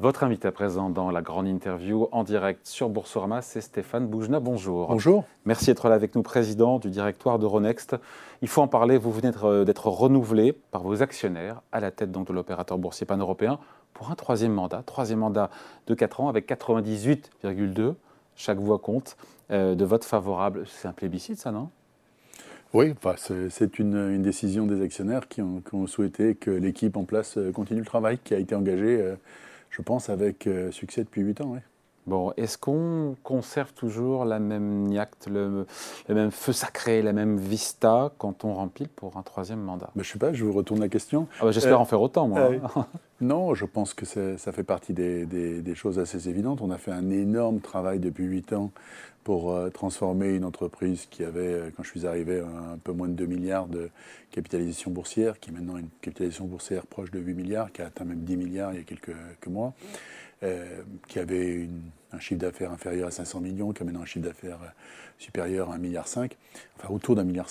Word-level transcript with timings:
Votre 0.00 0.24
invité 0.24 0.48
à 0.48 0.52
présent 0.52 0.88
dans 0.88 1.10
la 1.10 1.20
grande 1.20 1.46
interview 1.46 2.08
en 2.10 2.24
direct 2.24 2.66
sur 2.66 2.88
Boursorama, 2.88 3.42
c'est 3.42 3.60
Stéphane 3.60 4.06
Boujna. 4.06 4.40
Bonjour. 4.40 4.88
Bonjour. 4.88 5.26
Merci 5.44 5.66
d'être 5.66 5.90
là 5.90 5.94
avec 5.94 6.14
nous, 6.14 6.22
président 6.22 6.78
du 6.78 6.88
directoire 6.88 7.38
d'Euronext. 7.38 7.96
Il 8.40 8.48
faut 8.48 8.62
en 8.62 8.66
parler, 8.66 8.96
vous 8.96 9.12
venez 9.12 9.30
d'être 9.66 9.88
renouvelé 9.88 10.54
par 10.54 10.84
vos 10.84 11.02
actionnaires 11.02 11.60
à 11.70 11.80
la 11.80 11.90
tête 11.90 12.10
donc, 12.10 12.28
de 12.28 12.32
l'opérateur 12.32 12.78
boursier 12.78 13.06
pan-européen 13.06 13.58
pour 13.92 14.10
un 14.10 14.14
troisième 14.14 14.54
mandat. 14.54 14.82
Troisième 14.86 15.18
mandat 15.18 15.50
de 15.86 15.92
4 15.92 16.22
ans 16.22 16.28
avec 16.30 16.48
98,2. 16.48 17.94
Chaque 18.36 18.58
voix 18.58 18.78
compte. 18.78 19.18
Euh, 19.50 19.74
de 19.74 19.84
vote 19.84 20.04
favorable. 20.04 20.64
C'est 20.66 20.88
un 20.88 20.94
plébiscite, 20.94 21.38
ça, 21.38 21.52
non? 21.52 21.68
Oui, 22.72 22.94
c'est 23.16 23.78
une, 23.78 24.22
décision 24.22 24.64
des 24.64 24.80
actionnaires 24.80 25.28
qui 25.28 25.42
ont, 25.42 25.86
souhaité 25.86 26.36
que 26.36 26.50
l'équipe 26.52 26.96
en 26.96 27.04
place 27.04 27.36
euh, 27.36 27.50
continue 27.50 27.80
le 27.80 27.86
travail 27.86 28.18
qui 28.22 28.32
a 28.32 28.38
été 28.38 28.54
engagé, 28.54 29.02
euh, 29.02 29.16
je 29.70 29.82
pense, 29.82 30.10
avec 30.10 30.48
succès 30.70 31.04
depuis 31.04 31.22
8 31.22 31.40
ans. 31.42 31.56
Bon, 32.06 32.32
est-ce 32.36 32.58
qu'on 32.58 33.16
conserve 33.22 33.72
toujours 33.72 34.24
la 34.24 34.38
même 34.38 34.84
niacte, 34.84 35.28
le, 35.30 35.66
même 36.08 36.30
feu 36.30 36.52
sacré, 36.52 37.02
la 37.02 37.12
même 37.12 37.36
vista 37.36 38.12
quand 38.18 38.44
on 38.44 38.54
remplit 38.54 38.88
pour 38.88 39.16
un 39.16 39.22
troisième 39.22 39.60
mandat? 39.60 39.90
Ben, 39.94 40.02
Je 40.02 40.08
ne 40.08 40.12
sais 40.12 40.18
pas, 40.18 40.32
je 40.32 40.44
vous 40.44 40.52
retourne 40.52 40.80
la 40.80 40.88
question. 40.88 41.28
Ah 41.38 41.44
ben, 41.44 41.50
j'espère 41.52 41.80
en 41.80 41.84
faire 41.84 42.00
autant, 42.00 42.28
moi. 42.28 42.50
non, 43.20 43.54
je 43.54 43.66
pense 43.66 43.94
que 43.94 44.06
ça 44.06 44.52
fait 44.52 44.64
partie 44.64 44.92
des, 44.92 45.26
des, 45.26 45.74
choses 45.74 45.98
assez 45.98 46.28
évidentes. 46.28 46.62
On 46.62 46.70
a 46.70 46.78
fait 46.78 46.92
un 46.92 47.10
énorme 47.10 47.60
travail 47.60 48.00
depuis 48.00 48.24
8 48.24 48.54
ans 48.54 48.70
pour 49.24 49.52
euh, 49.52 49.68
transformer 49.70 50.34
une 50.34 50.44
entreprise 50.44 51.06
qui 51.10 51.24
avait, 51.24 51.40
euh, 51.40 51.70
quand 51.76 51.82
je 51.82 51.90
suis 51.90 52.06
arrivé, 52.06 52.40
un, 52.40 52.78
peu 52.78 52.92
moins 52.92 53.08
de 53.08 53.14
2 53.14 53.26
milliards 53.26 53.66
de 53.66 53.90
capitalisation 54.30 54.90
boursière, 54.90 55.38
qui 55.38 55.50
est 55.50 55.52
maintenant 55.52 55.76
une 55.76 55.88
capitalisation 56.00 56.46
boursière 56.46 56.86
proche 56.86 57.10
de 57.10 57.20
8 57.20 57.34
milliards, 57.34 57.72
qui 57.72 57.82
a 57.82 57.86
atteint 57.86 58.04
même 58.04 58.20
10 58.20 58.36
milliards 58.36 58.72
il 58.72 58.78
y 58.78 58.80
a 58.80 58.84
quelques, 58.84 59.46
mois, 59.46 59.74
euh, 59.74 60.29
qui 61.08 61.18
avait 61.18 61.68
un 62.12 62.18
chiffre 62.18 62.40
d'affaires 62.40 62.72
inférieur 62.72 63.08
à 63.08 63.10
500 63.10 63.40
millions, 63.40 63.72
qui 63.72 63.82
a 63.82 63.84
maintenant 63.84 64.02
un 64.02 64.06
chiffre 64.06 64.26
d'affaires 64.26 64.58
supérieur 65.18 65.70
à 65.70 65.76
1,5 65.76 65.80
milliard, 65.80 66.06
enfin 66.06 66.88
autour 66.92 67.14
d'un 67.14 67.24
milliard. 67.24 67.48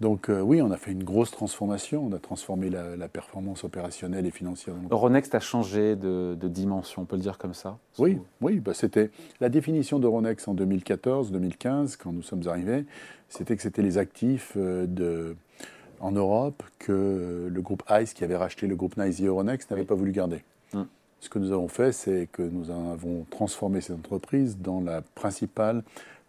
Donc 0.00 0.28
euh, 0.28 0.40
oui, 0.40 0.60
on 0.60 0.70
a 0.70 0.76
fait 0.76 0.92
une 0.92 1.04
grosse 1.04 1.30
transformation, 1.30 2.06
on 2.06 2.12
a 2.12 2.18
transformé 2.18 2.68
la, 2.68 3.08
performance 3.08 3.64
opérationnelle 3.64 4.26
et 4.26 4.30
financière. 4.30 4.74
Euronext 4.90 5.34
a 5.34 5.40
changé 5.40 5.96
de, 5.96 6.36
dimension, 6.42 7.02
on 7.02 7.04
peut 7.06 7.16
le 7.16 7.22
dire 7.22 7.38
comme 7.38 7.54
ça? 7.54 7.78
Oui, 7.98 8.18
oui 8.42 8.60
bah 8.60 8.74
c'était 8.74 9.10
la 9.40 9.48
définition 9.48 9.98
d'Euronext 9.98 10.48
en 10.48 10.54
2014-2015, 10.54 11.96
quand 11.96 12.12
nous 12.12 12.22
sommes 12.22 12.46
arrivés, 12.46 12.84
c'était 13.28 13.56
que 13.56 13.62
c'était 13.62 13.82
les 13.82 13.96
actifs 13.96 14.52
euh, 14.56 14.86
de, 14.86 15.34
en 16.00 16.12
Europe 16.12 16.62
que 16.78 17.48
le 17.50 17.62
groupe 17.62 17.82
ICE, 17.88 18.12
qui 18.12 18.22
avait 18.22 18.36
racheté 18.36 18.66
le 18.66 18.76
groupe 18.76 18.98
NICE 18.98 19.20
et 19.20 19.26
Euronext, 19.26 19.70
n'avait 19.70 19.84
pas 19.84 19.94
voulu 19.94 20.12
garder. 20.12 20.44
Hum. 20.74 20.86
Ce 21.20 21.28
que 21.28 21.38
nous 21.38 21.52
avons 21.52 21.68
fait, 21.68 21.92
c'est 21.92 22.28
que 22.30 22.42
nous 22.42 22.70
avons 22.70 23.26
transformé 23.30 23.80
cette 23.80 23.96
entreprise 23.96 24.58
dans 24.58 24.80
la 24.80 25.02
principale 25.02 25.82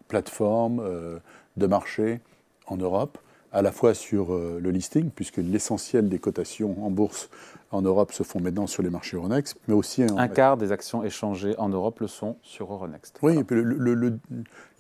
plateforme 0.08 0.80
euh, 0.80 1.20
de 1.58 1.68
marché 1.68 2.22
en 2.68 2.78
Europe 2.78 3.18
à 3.52 3.62
la 3.62 3.72
fois 3.72 3.94
sur 3.94 4.34
euh, 4.34 4.60
le 4.62 4.72
listing, 4.72 5.10
puisque 5.10 5.38
l'essentiel 5.38 6.10
des 6.10 6.20
cotations 6.20 6.86
en 6.86 6.92
bourse 6.92 7.30
en 7.72 7.82
Europe 7.82 8.12
se 8.12 8.24
font 8.24 8.40
maintenant 8.40 8.68
sur 8.68 8.84
les 8.84 8.90
marchés 8.90 9.18
Euronext, 9.18 9.58
mais 9.68 9.74
aussi... 9.74 10.04
Un 10.04 10.28
quart 10.28 10.58
des 10.58 10.72
actions 10.72 11.04
échangées 11.04 11.56
en 11.58 11.70
Europe 11.70 12.00
le 12.00 12.08
sont 12.08 12.38
sur 12.42 12.72
Euronext. 12.72 13.20
Oui, 13.22 13.44
le, 13.50 13.94
le, 13.94 14.20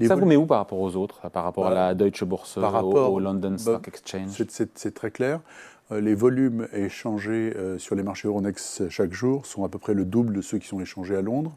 Ça 0.05 0.16
vous 0.16 0.25
met 0.25 0.36
où 0.36 0.45
par 0.45 0.59
rapport 0.59 0.80
aux 0.80 0.95
autres 0.95 1.30
Par 1.30 1.44
rapport 1.44 1.67
à 1.67 1.73
la 1.73 1.88
bah, 1.89 1.95
Deutsche 1.95 2.23
Börse, 2.23 2.58
au, 2.58 3.19
London 3.19 3.52
bah, 3.52 3.58
Stock 3.58 3.88
Exchange? 3.88 4.44
C'est 4.75 4.94
très 4.94 5.11
clair. 5.11 5.42
Euh, 5.91 6.02
les 6.02 6.16
volumes 6.16 6.67
échangés 6.73 7.53
euh, 7.55 7.77
sur 7.77 7.95
les 7.95 8.03
marchés 8.03 8.27
Euronext 8.27 8.89
chaque 8.89 9.13
jour 9.13 9.45
sont 9.45 9.63
à 9.63 9.69
peu 9.69 9.80
près 9.80 9.93
le 9.93 10.05
double 10.05 10.33
de 10.33 10.41
ceux 10.41 10.57
qui 10.57 10.67
sont 10.67 10.80
échangés 10.80 11.15
à 11.15 11.21
Londres. 11.21 11.55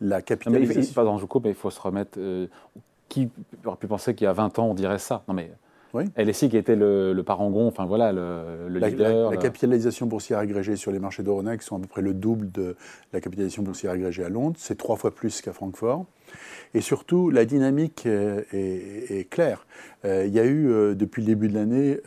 La 0.00 0.22
capitalisation... 0.22 0.94
pardon, 0.94 1.18
je 1.18 1.26
coupe, 1.26 1.44
mais 1.44 1.50
il 1.50 1.56
faut 1.56 1.70
se 1.70 1.80
remettre... 1.80 2.18
qui 3.08 3.30
aurait 3.64 3.76
pu 3.76 3.86
penser 3.86 4.14
qu'il 4.14 4.24
y 4.24 4.28
a 4.28 4.32
20 4.32 4.58
ans 4.58 4.66
on 4.66 4.74
dirait 4.74 4.98
ça 4.98 5.22
Non 5.28 5.34
mais 5.34 5.50
oui. 5.92 6.04
LSI 6.16 6.48
qui 6.48 6.56
était 6.56 6.76
le, 6.76 7.20
parangon, 7.26 7.66
enfin 7.66 7.84
voilà, 7.84 8.12
le, 8.12 8.68
leader. 8.68 9.30
La, 9.30 9.36
capitalisation 9.36 10.06
boursière 10.06 10.38
agrégée 10.38 10.76
sur 10.76 10.92
les 10.92 10.98
marchés 10.98 11.22
d'Euronext 11.22 11.68
sont 11.68 11.76
à 11.76 11.80
peu 11.80 11.88
près 11.88 12.02
le 12.02 12.14
double 12.14 12.50
de 12.52 12.76
la 13.12 13.20
capitalisation 13.20 13.62
boursière 13.62 13.92
agrégée 13.92 14.24
à 14.24 14.28
Londres. 14.28 14.56
C'est 14.58 14.78
trois 14.78 14.96
fois 14.96 15.12
plus 15.12 15.40
qu'à 15.40 15.52
Francfort. 15.52 16.06
Et 16.74 16.80
surtout, 16.80 17.30
la 17.30 17.44
dynamique 17.44 18.06
est, 18.06 19.28
claire. 19.30 19.66
Euh, 20.04 20.26
il 20.26 20.32
y 20.32 20.38
a 20.38 20.44
eu, 20.44 20.70
euh, 20.70 20.94
depuis 20.94 21.22
le 21.22 21.26
début 21.26 21.48
de 21.48 21.54
l'année, 21.54 21.98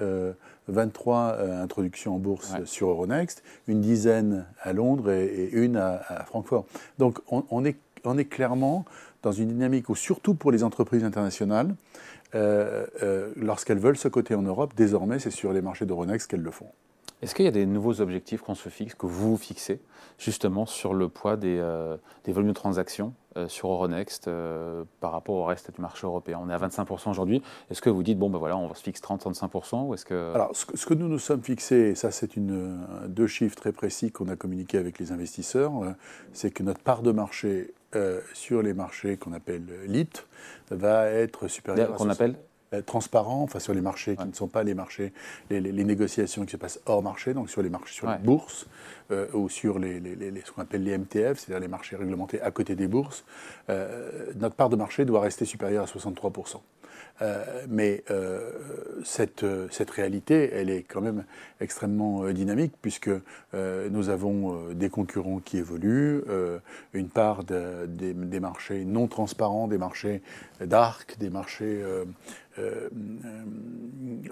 23 0.68 1.18
euh, 1.18 1.64
introductions 1.64 2.16
en 2.16 2.20
bourse 2.20 2.54
sur 2.66 2.90
Euronext, 2.90 3.44
une 3.68 3.82
dizaine 3.82 4.46
à 4.62 4.74
Londres 4.74 5.12
et, 5.12 5.50
une 5.52 5.78
à, 5.78 6.24
Francfort. 6.26 6.66
Donc 7.00 7.20
on, 7.30 7.66
est, 7.66 7.78
on 8.04 8.18
est 8.18 8.26
clairement 8.26 8.86
dans 9.22 9.32
une 9.32 9.50
dynamique 9.50 9.90
où, 9.90 9.96
surtout 9.96 10.36
pour 10.36 10.52
les 10.52 10.64
entreprises 10.64 11.04
internationales, 11.04 11.76
euh, 12.36 12.86
euh, 13.04 13.32
lorsqu'elles 13.36 13.80
veulent 13.80 13.98
se 13.98 14.08
coter 14.08 14.36
en 14.36 14.42
Europe, 14.42 14.74
désormais, 14.76 15.20
c'est 15.20 15.32
sur 15.32 15.54
les 15.54 15.62
marchés 15.62 15.86
d'Euronext 15.86 16.30
qu'elles 16.30 16.42
le 16.42 16.52
font. 16.52 16.70
Est-ce 17.24 17.36
qu'il 17.36 17.46
y 17.46 17.48
a 17.48 17.52
des 17.52 17.66
nouveaux 17.66 18.02
objectifs 18.02 18.42
qu'on 18.42 18.56
se 18.56 18.70
fixe, 18.70 18.96
que 18.96 19.06
vous 19.06 19.38
fixez, 19.38 19.82
justement 20.18 20.66
sur 20.66 20.94
le 20.94 21.10
poids 21.10 21.38
des, 21.38 21.58
euh, 21.60 21.98
volumes 22.28 22.50
de 22.50 22.54
transactions 22.54 23.14
sur 23.48 23.72
Euronext 23.72 24.30
par 25.00 25.12
rapport 25.12 25.34
au 25.34 25.44
reste 25.46 25.74
du 25.74 25.82
marché 25.82 26.06
européen? 26.06 26.40
On 26.44 26.50
est 26.52 26.54
à 26.54 26.60
25% 26.60 27.10
aujourd'hui. 27.10 27.42
Est-ce 27.72 27.82
que 27.82 27.90
vous 27.90 28.04
dites, 28.04 28.20
bon, 28.20 28.30
ben 28.30 28.38
voilà, 28.38 28.56
on 28.56 28.72
se 28.76 28.84
fixe 28.84 29.02
30-35% 29.02 29.88
ou 29.88 29.94
est-ce 29.96 30.06
que... 30.06 30.34
Alors, 30.36 30.52
ce, 30.54 30.86
que 30.86 30.94
nous 30.94 31.08
nous 31.08 31.18
sommes 31.18 31.42
fixés, 31.42 31.90
et 31.90 31.96
ça, 31.96 32.12
c'est 32.12 32.36
une, 32.36 32.86
deux 33.08 33.26
chiffres 33.26 33.56
très 33.56 33.72
précis 33.72 34.12
qu'on 34.12 34.28
a 34.28 34.36
communiqués 34.36 34.78
avec 34.78 35.00
les 35.00 35.12
investisseurs, 35.12 35.72
c'est 36.32 36.52
que 36.52 36.62
notre 36.62 36.82
part 36.82 37.02
de 37.02 37.12
marché 37.12 37.74
euh, 37.96 38.22
sur 38.34 38.64
les 38.64 38.74
marchés 38.74 39.18
qu'on 39.18 39.34
appelle 39.34 39.66
LIT 39.86 40.26
va 40.72 41.10
être 41.10 41.48
supérieur. 41.48 41.94
Qu'on 41.94 42.10
appelle 42.10 42.32
euh, 42.32 42.53
transparent, 42.82 43.44
enfin 43.44 43.60
sur 43.60 43.74
les 43.74 43.82
marchés 43.82 44.16
qui 44.16 44.28
ne 44.28 44.34
sont 44.34 44.48
pas 44.48 44.64
les 44.64 44.74
marchés, 44.74 45.14
les, 45.50 45.62
négociations 45.72 46.46
qui 46.46 46.52
se 46.52 46.58
passent 46.58 46.80
hors 46.86 47.04
marché, 47.04 47.34
donc 47.34 47.50
sur 47.50 47.62
les 47.62 47.70
marchés, 47.70 47.94
sur 47.94 48.10
les 48.10 48.18
bourses 48.18 48.68
euh, 49.12 49.28
ou 49.34 49.50
sur 49.50 49.80
les, 49.80 50.02
ce 50.46 50.52
qu'on 50.52 50.62
appelle 50.62 50.84
les 50.84 50.98
MTF, 50.98 51.40
c'est-à-dire 51.40 51.60
les 51.60 51.68
marchés 51.68 51.96
réglementés 51.96 52.42
à 52.42 52.52
côté 52.52 52.76
des 52.76 52.88
bourses, 52.88 53.26
notre 54.36 54.56
part 54.56 54.70
de 54.70 54.76
marché 54.76 55.06
doit 55.06 55.22
rester 55.22 55.46
supérieure 55.46 55.84
à 55.84 55.88
63 55.88 56.32
euh, 57.22 57.44
mais 57.70 58.04
euh, 58.10 58.52
cette, 59.04 59.46
cette, 59.72 59.92
réalité, 59.92 60.50
elle 60.52 60.70
est 60.70 60.84
quand 60.84 61.00
même 61.00 61.24
extrêmement 61.62 62.24
euh, 62.24 62.34
dynamique 62.34 62.74
puisque 62.82 63.12
nous 63.54 64.10
avons 64.10 64.74
des 64.74 64.90
concurrents 64.90 65.40
qui 65.40 65.58
évoluent, 65.58 66.24
une 66.94 67.08
part 67.08 67.44
des, 67.44 68.40
marchés 68.40 68.84
non 68.84 69.08
transparents, 69.08 69.68
des 69.68 69.78
marchés 69.78 70.22
dark, 70.60 71.18
des 71.20 71.30
marchés 71.30 71.84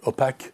opaques 0.04 0.54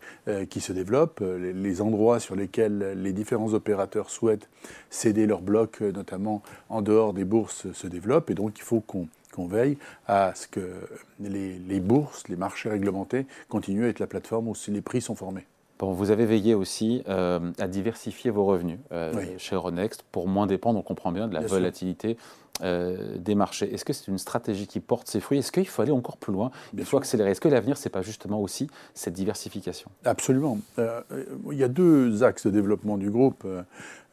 qui 0.49 0.59
se 0.59 0.73
développent, 0.73 1.23
les, 1.23 1.81
endroits 1.81 2.19
sur 2.19 2.35
lesquels 2.35 2.93
les 3.01 3.13
différents 3.13 3.53
opérateurs 3.53 4.09
souhaitent 4.09 4.49
céder 4.89 5.25
leurs 5.25 5.41
blocs, 5.41 5.79
notamment 5.79 6.43
en 6.67 6.81
dehors 6.81 7.13
des 7.13 7.25
bourses, 7.25 7.71
se 7.71 7.87
développent. 7.87 8.29
Et 8.29 8.35
donc 8.35 8.59
il 8.59 8.63
faut 8.63 8.81
qu'on 8.81 9.07
qu'on 9.37 9.47
veille 9.47 9.77
à 10.07 10.33
ce 10.33 10.47
que 10.47 10.89
les, 11.19 11.79
bourses, 11.79 12.27
les 12.27 12.35
marchés 12.35 12.69
réglementés 12.69 13.27
continuent 13.49 13.85
à 13.85 13.89
être 13.89 13.99
la 13.99 14.07
plateforme 14.07 14.47
où 14.47 14.55
les 14.67 14.81
prix 14.81 14.99
sont 14.99 15.15
formés. 15.15 15.45
Bon, 15.77 15.93
vous 15.93 16.09
avez 16.09 16.25
veillé 16.25 16.55
aussi 16.55 17.03
euh, 17.07 17.51
à 17.59 17.67
diversifier 17.67 18.31
vos 18.31 18.45
revenus 18.45 18.79
euh, 18.91 19.13
chez 19.37 19.55
Euronext 19.55 20.03
pour 20.11 20.27
moins 20.27 20.47
dépendre, 20.47 20.79
on 20.79 20.81
comprend 20.81 21.11
bien, 21.11 21.27
de 21.27 21.35
la 21.35 21.41
volatilité 21.41 22.17
euh, 22.61 23.17
des 23.17 23.35
marchés. 23.35 23.73
Est-ce 23.73 23.85
que 23.85 23.93
c'est 23.93 24.07
une 24.07 24.17
stratégie 24.17 24.67
qui 24.67 24.79
porte 24.79 25.07
ses 25.07 25.19
fruits? 25.19 25.39
Est-ce 25.39 25.51
qu'il 25.51 25.67
faut 25.67 25.81
aller 25.81 25.91
encore 25.91 26.17
plus 26.17 26.33
loin? 26.33 26.51
Il 26.75 26.85
faut 26.85 26.97
accélérer. 26.97 27.31
Est-ce 27.31 27.41
que 27.41 27.47
l'avenir, 27.47 27.77
ce 27.77 27.87
n'est 27.87 27.91
pas 27.91 28.01
justement 28.01 28.41
aussi 28.41 28.69
cette 28.93 29.13
diversification? 29.13 29.89
Absolument. 30.05 30.59
il 30.77 31.57
y 31.57 31.63
a 31.63 31.67
deux 31.67 32.23
axes 32.23 32.45
de 32.45 32.51
développement 32.51 32.97
du 32.97 33.09
groupe. 33.09 33.45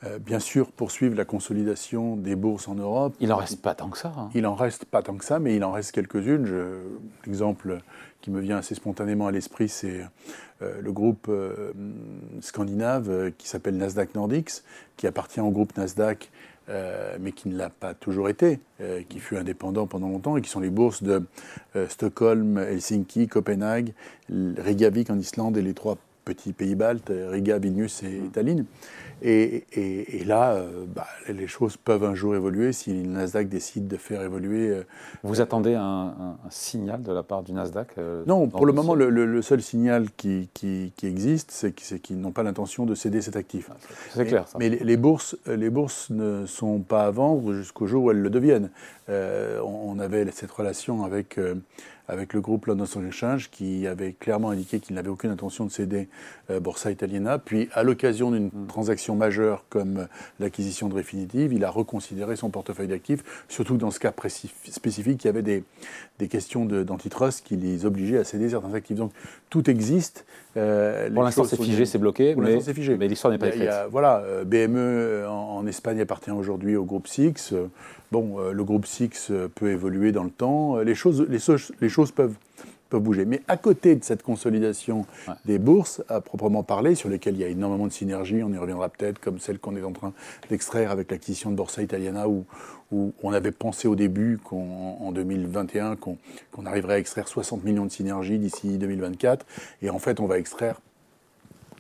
Euh, 0.06 0.18
bien 0.18 0.38
sûr, 0.38 0.70
poursuivre 0.70 1.16
la 1.16 1.24
consolidation 1.24 2.16
des 2.16 2.34
bourses 2.34 2.68
en 2.68 2.74
Europe. 2.74 3.14
Il 3.20 3.28
n'en 3.28 3.36
reste 3.36 3.62
pas 3.62 3.74
tant 3.74 3.88
que 3.88 3.98
ça. 3.98 4.12
Hein. 4.16 4.30
Il 4.34 4.42
n'en 4.42 4.54
reste 4.54 4.84
pas 4.84 5.02
tant 5.02 5.16
que 5.16 5.24
ça, 5.24 5.38
mais 5.38 5.56
il 5.56 5.64
en 5.64 5.72
reste 5.72 5.92
quelques-unes. 5.92 6.46
L'exemple 7.26 7.78
qui 8.20 8.30
me 8.30 8.40
vient 8.40 8.58
assez 8.58 8.74
spontanément 8.74 9.26
à 9.26 9.32
l'esprit, 9.32 9.68
c'est 9.68 10.00
euh, 10.62 10.80
le 10.80 10.92
groupe 10.92 11.26
euh, 11.28 11.72
scandinave 12.40 13.32
qui 13.38 13.48
s'appelle 13.48 13.76
Nasdaq 13.76 14.14
Nordics, 14.14 14.62
qui 14.96 15.06
appartient 15.06 15.40
au 15.40 15.50
groupe 15.50 15.76
Nasdaq, 15.76 16.30
mais 16.68 17.32
qui 17.32 17.48
ne 17.48 17.56
l'a 17.56 17.70
pas 17.70 17.94
toujours 17.94 18.28
été, 18.28 18.60
qui 19.08 19.20
fut 19.20 19.36
indépendant 19.36 19.86
pendant 19.86 20.08
longtemps, 20.08 20.36
et 20.36 20.42
qui 20.42 20.50
sont 20.50 20.60
les 20.60 20.70
bourses 20.70 21.02
de 21.02 21.22
Stockholm, 21.88 22.58
Helsinki, 22.58 23.28
Copenhague, 23.28 23.92
Reykjavik 24.30 25.10
en 25.10 25.18
Islande 25.18 25.56
et 25.56 25.62
les 25.62 25.74
trois 25.74 25.98
petits 26.24 26.52
pays 26.52 26.74
baltes, 26.74 27.12
Riga, 27.12 27.58
Vilnius 27.58 28.02
et 28.02 28.20
mmh. 28.20 28.30
Tallinn. 28.30 28.64
Et, 29.26 30.22
là, 30.26 30.52
euh, 30.52 30.84
bah, 30.86 31.06
les 31.28 31.46
choses 31.46 31.78
peuvent 31.78 32.04
un 32.04 32.14
jour 32.14 32.34
évoluer 32.34 32.72
si 32.72 32.92
le 32.92 33.08
Nasdaq 33.08 33.48
décide 33.48 33.88
de 33.88 33.96
faire 33.96 34.20
évoluer. 34.22 34.68
Euh, 34.68 34.82
Vous 35.22 35.40
attendez 35.40 35.74
un, 35.74 36.36
signal 36.50 37.02
de 37.02 37.10
la 37.10 37.22
part 37.22 37.42
du 37.42 37.52
Nasdaq 37.52 37.88
euh, 37.96 38.22
Non, 38.26 38.48
pour 38.48 38.66
le 38.66 38.72
moment, 38.74 38.94
le, 38.94 39.42
seul 39.42 39.62
signal 39.62 40.08
qui, 40.16 40.50
existe, 41.02 41.50
c'est 41.52 41.72
qu'ils 41.72 42.20
n'ont 42.20 42.32
pas 42.32 42.42
l'intention 42.42 42.84
de 42.84 42.94
céder 42.94 43.22
cet 43.22 43.36
actif. 43.36 43.70
Ah, 43.70 43.76
c'est 44.10 44.26
clair. 44.26 44.46
Ça. 44.46 44.58
Mais 44.58 44.68
les, 44.68 44.96
bourses, 44.96 45.36
les 45.46 45.70
bourses 45.70 46.10
ne 46.10 46.44
sont 46.44 46.80
pas 46.80 47.06
à 47.06 47.10
vendre 47.10 47.54
jusqu'au 47.54 47.86
jour 47.86 48.04
où 48.04 48.10
elles 48.10 48.20
le 48.20 48.30
deviennent. 48.30 48.70
on 49.08 49.98
avait 49.98 50.30
cette 50.32 50.50
relation 50.50 51.04
avec 51.04 51.38
avec 52.06 52.34
le 52.34 52.40
groupe 52.40 52.66
London 52.66 52.84
Stock 52.84 53.04
Exchange 53.06 53.50
qui 53.50 53.86
avait 53.86 54.12
clairement 54.12 54.50
indiqué 54.50 54.78
qu'il 54.78 54.94
n'avait 54.94 55.08
aucune 55.08 55.30
intention 55.30 55.64
de 55.64 55.70
céder 55.70 56.08
euh, 56.50 56.60
Borsa 56.60 56.90
Italiana. 56.90 57.38
Puis, 57.38 57.68
à 57.72 57.82
l'occasion 57.82 58.30
d'une 58.30 58.46
mm. 58.46 58.66
transaction 58.68 59.16
majeure 59.16 59.64
comme 59.70 59.98
euh, 59.98 60.06
l'acquisition 60.38 60.88
de 60.88 60.94
Refinitiv, 60.94 61.52
il 61.52 61.64
a 61.64 61.70
reconsidéré 61.70 62.36
son 62.36 62.50
portefeuille 62.50 62.88
d'actifs, 62.88 63.24
surtout 63.48 63.76
dans 63.76 63.90
ce 63.90 64.00
cas 64.00 64.12
spécifique, 64.70 65.24
il 65.24 65.26
y 65.26 65.30
avait 65.30 65.42
des, 65.42 65.64
des 66.18 66.28
questions 66.28 66.66
d'antitrust 66.66 67.44
qui 67.44 67.56
les 67.56 67.86
obligeaient 67.86 68.18
à 68.18 68.24
céder 68.24 68.50
certains 68.50 68.74
actifs. 68.74 68.96
Donc, 68.96 69.12
tout 69.48 69.70
existe. 69.70 70.26
Euh, 70.56 71.10
pour 71.10 71.22
l'instant, 71.22 71.44
c'est 71.44 71.56
figé, 71.56 71.86
c'est 71.86 71.98
bloqué, 71.98 72.34
mais, 72.36 72.58
mais 72.98 73.08
l'histoire 73.08 73.32
n'est 73.32 73.38
pas 73.38 73.48
écrite. 73.48 73.70
Voilà, 73.90 74.22
BME 74.44 75.26
en, 75.28 75.66
Espagne 75.66 76.00
appartient 76.00 76.30
aujourd'hui 76.30 76.76
au 76.76 76.84
groupe 76.84 77.08
Six. 77.08 77.54
Bon, 78.14 78.38
le 78.38 78.62
groupe 78.62 78.86
Six 78.86 79.32
peut 79.56 79.72
évoluer 79.72 80.12
dans 80.12 80.22
le 80.22 80.30
temps. 80.30 80.78
Les 80.78 80.94
choses, 80.94 81.26
les, 81.28 81.40
les 81.80 81.88
choses 81.88 82.12
peuvent, 82.12 82.36
peuvent 82.88 83.02
bouger. 83.02 83.24
Mais 83.24 83.42
à 83.48 83.56
côté 83.56 83.96
de 83.96 84.04
cette 84.04 84.22
consolidation 84.22 85.04
des 85.46 85.58
bourses, 85.58 86.00
à 86.08 86.20
proprement 86.20 86.62
parler, 86.62 86.94
sur 86.94 87.08
lesquelles 87.08 87.34
il 87.34 87.40
y 87.40 87.44
a 87.44 87.48
énormément 87.48 87.88
de 87.88 87.92
synergies, 87.92 88.44
on 88.44 88.52
y 88.52 88.56
reviendra 88.56 88.88
peut-être, 88.88 89.18
comme 89.18 89.40
celle 89.40 89.58
qu'on 89.58 89.74
est 89.74 89.82
en 89.82 89.90
train 89.90 90.12
d'extraire 90.48 90.92
avec 90.92 91.10
l'acquisition 91.10 91.50
de 91.50 91.56
Borsa 91.56 91.82
Italiana, 91.82 92.28
où, 92.28 92.44
où 92.92 93.12
on 93.24 93.32
avait 93.32 93.50
pensé 93.50 93.88
au 93.88 93.96
début 93.96 94.38
qu'en 94.38 95.10
2021 95.10 95.96
qu'on 95.96 96.16
arriverait 96.66 96.94
à 96.94 96.98
extraire 96.98 97.26
60 97.26 97.64
millions 97.64 97.84
de 97.84 97.90
synergies 97.90 98.38
d'ici 98.38 98.78
2024. 98.78 99.44
Et 99.82 99.90
en 99.90 99.98
fait, 99.98 100.20
on 100.20 100.26
va 100.26 100.38
extraire 100.38 100.80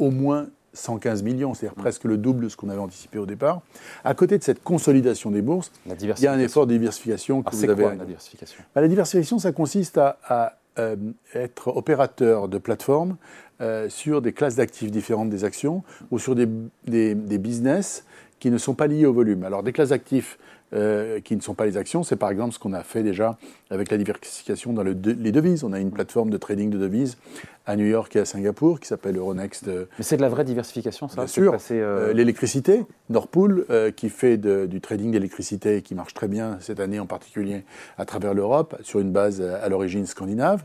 au 0.00 0.10
moins 0.10 0.48
115 0.74 1.22
millions, 1.22 1.54
c'est-à-dire 1.54 1.74
presque 1.74 2.04
le 2.04 2.16
double 2.16 2.44
de 2.44 2.48
ce 2.48 2.56
qu'on 2.56 2.68
avait 2.68 2.80
anticipé 2.80 3.18
au 3.18 3.26
départ. 3.26 3.62
À 4.04 4.14
côté 4.14 4.38
de 4.38 4.42
cette 4.42 4.62
consolidation 4.62 5.30
des 5.30 5.42
bourses, 5.42 5.72
il 5.86 6.20
y 6.20 6.26
a 6.26 6.32
un 6.32 6.38
effort 6.38 6.66
de 6.66 6.72
diversification 6.72 7.42
que 7.42 7.54
vous 7.54 7.64
avez. 7.64 7.82
Quoi, 7.82 7.94
la 7.94 8.04
diversification? 8.04 8.62
Bah, 8.74 8.80
La 8.80 8.88
diversification, 8.88 9.38
ça 9.38 9.52
consiste 9.52 9.98
à, 9.98 10.58
euh, 10.78 10.96
être 11.34 11.68
opérateur 11.68 12.48
de 12.48 12.58
plateforme 12.58 13.16
euh, 13.60 13.88
sur 13.88 14.20
des 14.20 14.32
classes 14.32 14.56
d'actifs 14.56 14.90
différentes 14.90 15.30
des 15.30 15.44
actions 15.44 15.84
ou 16.10 16.18
sur 16.18 16.34
des, 16.34 16.48
des, 16.86 17.14
des, 17.14 17.38
business 17.38 18.04
qui 18.40 18.50
ne 18.50 18.58
sont 18.58 18.74
pas 18.74 18.88
liés 18.88 19.06
au 19.06 19.12
volume. 19.12 19.44
Alors 19.44 19.62
des 19.62 19.72
classes 19.72 19.90
d'actifs 19.90 20.36
euh, 20.74 21.20
qui 21.20 21.36
ne 21.36 21.40
sont 21.40 21.54
pas 21.54 21.66
les 21.66 21.76
actions. 21.76 22.02
C'est 22.02 22.16
par 22.16 22.30
exemple 22.30 22.52
ce 22.52 22.58
qu'on 22.58 22.72
a 22.72 22.82
fait 22.82 23.04
déjà 23.04 23.38
avec 23.70 23.92
la 23.92 23.96
diversification 23.96 24.72
dans 24.72 24.82
les 24.82 24.94
devises. 24.94 25.62
On 25.62 25.72
a 25.72 25.78
une 25.78 25.92
plateforme 25.92 26.30
de 26.30 26.36
trading 26.36 26.68
de 26.68 26.78
devises 26.78 27.16
à 27.64 27.76
New 27.76 27.86
York 27.86 28.16
et 28.16 28.20
à 28.20 28.24
Singapour 28.24 28.80
qui 28.80 28.88
s'appelle 28.88 29.16
Euronext. 29.16 29.68
Mais 29.68 30.02
c'est 30.04 30.16
de 30.16 30.22
la 30.22 30.28
vraie 30.28 30.42
diversification, 30.42 31.08
ça 31.08 31.14
Bien 31.14 31.26
sûr. 31.28 31.56
Euh, 31.70 32.12
l'électricité, 32.12 32.84
Nordpool, 33.08 33.66
euh, 33.70 33.92
qui 33.92 34.08
fait 34.10 34.36
du 34.36 34.80
trading 34.80 35.12
d'électricité 35.12 35.76
et 35.76 35.82
qui 35.82 35.94
marche 35.94 36.12
très 36.12 36.26
bien 36.26 36.58
cette 36.60 36.80
année 36.80 36.98
en 36.98 37.06
particulier 37.06 37.62
à 37.96 38.04
travers 38.04 38.34
l'Europe, 38.34 38.76
sur 38.82 38.98
une 38.98 39.12
base 39.12 39.40
à 39.40 39.68
l'origine 39.68 40.06
scandinave. 40.06 40.64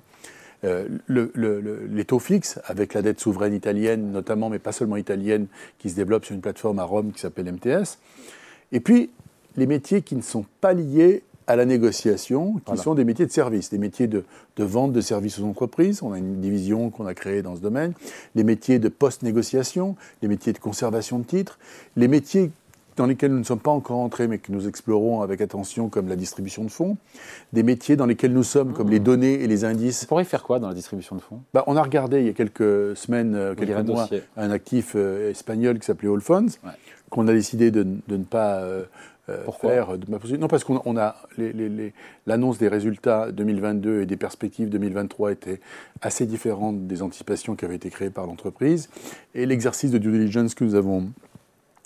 les 0.64 2.06
taux 2.06 2.20
fixes 2.20 2.60
avec 2.66 2.96
la 2.96 3.04
dette 3.04 3.20
souveraine 3.20 3.54
italienne 3.54 4.12
notamment, 4.12 4.50
mais 4.50 4.60
pas 4.60 4.72
seulement 4.72 4.98
italienne, 4.98 5.46
qui 5.78 5.92
se 5.92 5.96
développe 5.96 6.26
sur 6.26 6.34
une 6.34 6.42
plateforme 6.42 6.80
à 6.80 6.84
Rome 6.84 7.12
qui 7.12 7.20
s'appelle 7.20 7.52
MTS. 7.52 8.00
Et 8.72 8.80
puis 8.80 9.12
les 9.60 9.68
métiers 9.68 10.02
qui 10.02 10.16
ne 10.16 10.22
sont 10.22 10.46
pas 10.62 10.74
liés 10.74 11.22
à 11.46 11.56
la 11.56 11.66
négociation, 11.66 12.62
qui 12.66 12.78
sont 12.78 12.94
des 12.94 13.04
métiers 13.04 13.26
de 13.26 13.32
service, 13.32 13.72
des 13.72 13.80
métiers 13.80 14.08
de, 14.08 14.24
vente 14.58 14.94
de 14.94 15.02
services 15.02 15.40
aux 15.40 15.46
entreprises. 15.46 16.04
On 16.04 16.14
a 16.14 16.20
une 16.20 16.40
division 16.40 16.92
qu'on 16.92 17.08
a 17.08 17.16
créée 17.16 17.42
dans 17.42 17.56
ce 17.56 17.62
domaine. 17.62 17.94
Les 18.36 18.44
métiers 18.44 18.78
de 18.78 18.88
post-négociation, 18.88 19.96
les 20.22 20.28
métiers 20.28 20.54
de 20.54 20.60
conservation 20.60 21.18
de 21.18 21.24
titres, 21.24 21.58
les 21.96 22.08
métiers 22.08 22.52
dans 22.98 23.06
lesquels 23.06 23.32
nous 23.32 23.40
ne 23.40 23.44
sommes 23.44 23.60
pas 23.60 23.72
encore 23.72 23.98
entrés, 23.98 24.28
mais 24.28 24.38
que 24.38 24.52
nous 24.52 24.68
explorons 24.68 25.22
avec 25.22 25.42
attention, 25.42 25.90
comme 25.90 26.08
la 26.08 26.18
distribution 26.18 26.64
de 26.66 26.70
fonds, 26.70 26.98
des 27.54 27.64
métiers 27.64 27.96
dans 27.96 28.06
lesquels 28.06 28.34
nous 28.34 28.44
sommes, 28.44 28.74
comme 28.74 28.90
les 28.90 29.00
mmh. 29.00 29.04
données 29.04 29.34
et 29.36 29.48
les 29.48 29.64
indices. 29.64 30.02
Vous 30.02 30.08
pourriez 30.08 30.26
faire 30.26 30.44
quoi 30.44 30.60
dans 30.60 30.68
la 30.68 30.74
distribution 30.74 31.16
de 31.16 31.22
fonds? 31.22 31.42
Bah, 31.54 31.64
On 31.66 31.78
a 31.78 31.82
regardé 31.82 32.20
il 32.20 32.28
y 32.28 32.30
a 32.30 32.34
quelques 32.34 32.96
semaines, 32.98 33.36
euh, 33.36 33.56
quelques 33.56 33.88
mois, 33.88 34.10
un 34.36 34.52
actif 34.52 34.94
euh, 34.96 35.32
espagnol 35.32 35.80
qui 35.80 35.86
s'appelait 35.86 36.10
All 36.10 36.22
Funds, 36.22 36.60
qu'on 37.10 37.28
a 37.28 37.34
décidé 37.34 37.72
de, 37.72 37.88
ne 38.10 38.18
pas 38.18 38.60
euh, 38.60 38.84
Pourquoi 39.46 39.72
faire 39.72 39.98
Non, 40.40 40.48
parce 40.48 40.64
qu'on 40.64 40.98
a 40.98 41.16
l'annonce 42.26 42.58
des 42.58 42.68
résultats 42.68 43.32
2022 43.32 44.02
et 44.02 44.06
des 44.06 44.18
perspectives 44.18 44.70
2023 44.70 45.32
étaient 45.32 45.60
assez 46.02 46.26
différentes 46.26 46.88
des 46.88 47.02
anticipations 47.02 47.56
qui 47.56 47.66
avaient 47.66 47.76
été 47.76 47.90
créées 47.90 48.10
par 48.10 48.28
l'entreprise. 48.28 48.90
Et 49.36 49.46
l'exercice 49.46 49.92
de 49.92 49.98
due 49.98 50.12
diligence 50.12 50.56
que 50.56 50.64
nous 50.64 50.76
avons 50.76 51.10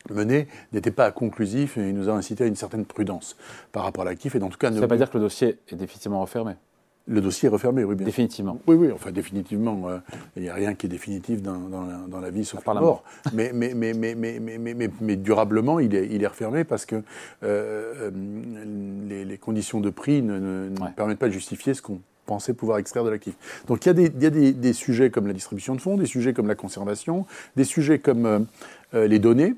mené 0.10 0.48
n'était 0.74 0.92
pas 0.92 1.12
conclusif 1.12 1.78
et 1.78 1.94
nous 1.94 2.10
a 2.10 2.14
incité 2.14 2.44
à 2.44 2.48
une 2.48 2.56
certaine 2.56 2.86
prudence 2.86 3.38
par 3.72 3.84
rapport 3.84 4.04
à 4.04 4.06
l'actif. 4.06 4.36
Et 4.36 4.40
dans 4.40 4.50
tout 4.50 4.58
cas, 4.58 4.68
ça 4.70 4.76
ne 4.76 4.82
veut 4.82 4.88
pas 4.88 4.98
dire 4.98 5.10
que 5.10 5.18
le 5.18 5.24
dossier 5.24 5.60
est 5.70 5.76
définitivement 5.76 6.22
refermé 6.22 6.54
le 7.08 7.20
dossier 7.20 7.48
est 7.48 7.52
refermé, 7.52 7.84
oui, 7.84 7.96
bien 7.96 8.06
Définitivement. 8.06 8.60
Oui, 8.66 8.76
oui, 8.76 8.92
enfin, 8.92 9.12
définitivement. 9.12 9.90
Euh, 9.90 9.98
il 10.38 10.44
n'y 10.44 10.50
a 10.50 10.54
rien 10.54 10.74
qui 10.74 10.86
est 10.86 10.90
définitif 10.90 11.42
dans, 11.42 11.58
dans, 11.58 12.20
la, 12.20 12.30
vie, 12.30 12.46
sauf 12.46 12.66
la 12.66 12.76
mort. 12.76 13.04
Mais, 13.34 13.52
mais, 13.54 13.74
mais, 13.74 13.94
mais, 13.94 14.16
mais, 14.16 14.40
mais, 14.40 14.90
mais, 15.02 15.16
durablement, 15.18 15.80
il 15.80 15.96
est, 15.96 16.08
il 16.12 16.24
est 16.24 16.28
refermé 16.28 16.64
parce 16.64 16.86
que 16.86 17.04
euh, 17.44 18.10
les, 19.10 19.26
les, 19.26 19.38
conditions 19.38 19.82
de 19.82 19.90
prix 19.90 20.22
ne, 20.22 20.70
permettent 20.96 21.20
pas 21.20 21.28
de 21.28 21.34
justifier 21.34 21.74
ce 21.74 21.82
qu'on 21.82 22.00
pensait 22.26 22.54
pouvoir 22.54 22.78
extraire 22.78 23.04
de 23.04 23.10
l'actif. 23.10 23.36
Donc 23.68 23.86
il 23.86 23.90
y 23.90 23.92
a, 23.92 23.94
des, 23.94 24.12
y 24.22 24.26
a 24.26 24.30
des, 24.30 24.54
des, 24.54 24.74
sujets 24.74 25.10
comme 25.10 25.28
la 25.28 25.34
distribution 25.34 25.76
de 25.76 25.82
fonds, 25.82 25.98
des 25.98 26.06
sujets 26.06 26.32
comme 26.32 26.48
la 26.48 26.56
conservation, 26.56 27.26
des 27.58 27.66
sujets 27.66 28.00
comme 28.00 28.48
euh, 28.94 29.08
les 29.08 29.20
données. 29.20 29.56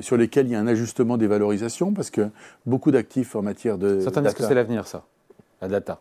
sur 0.00 0.16
lesquels 0.16 0.46
il 0.46 0.52
y 0.52 0.54
a 0.54 0.60
un 0.60 0.68
ajustement 0.68 1.16
des 1.16 1.26
valorisations, 1.26 1.92
parce 1.92 2.10
que 2.10 2.30
beaucoup 2.64 2.92
d'actifs 2.92 3.34
en 3.34 3.42
matière 3.42 3.76
de. 3.76 4.00
Certains 4.00 4.22
disent 4.22 4.34
que 4.34 4.44
c'est 4.44 4.54
l'avenir, 4.54 4.86
ça, 4.86 5.04
la 5.60 5.68
data. 5.68 6.00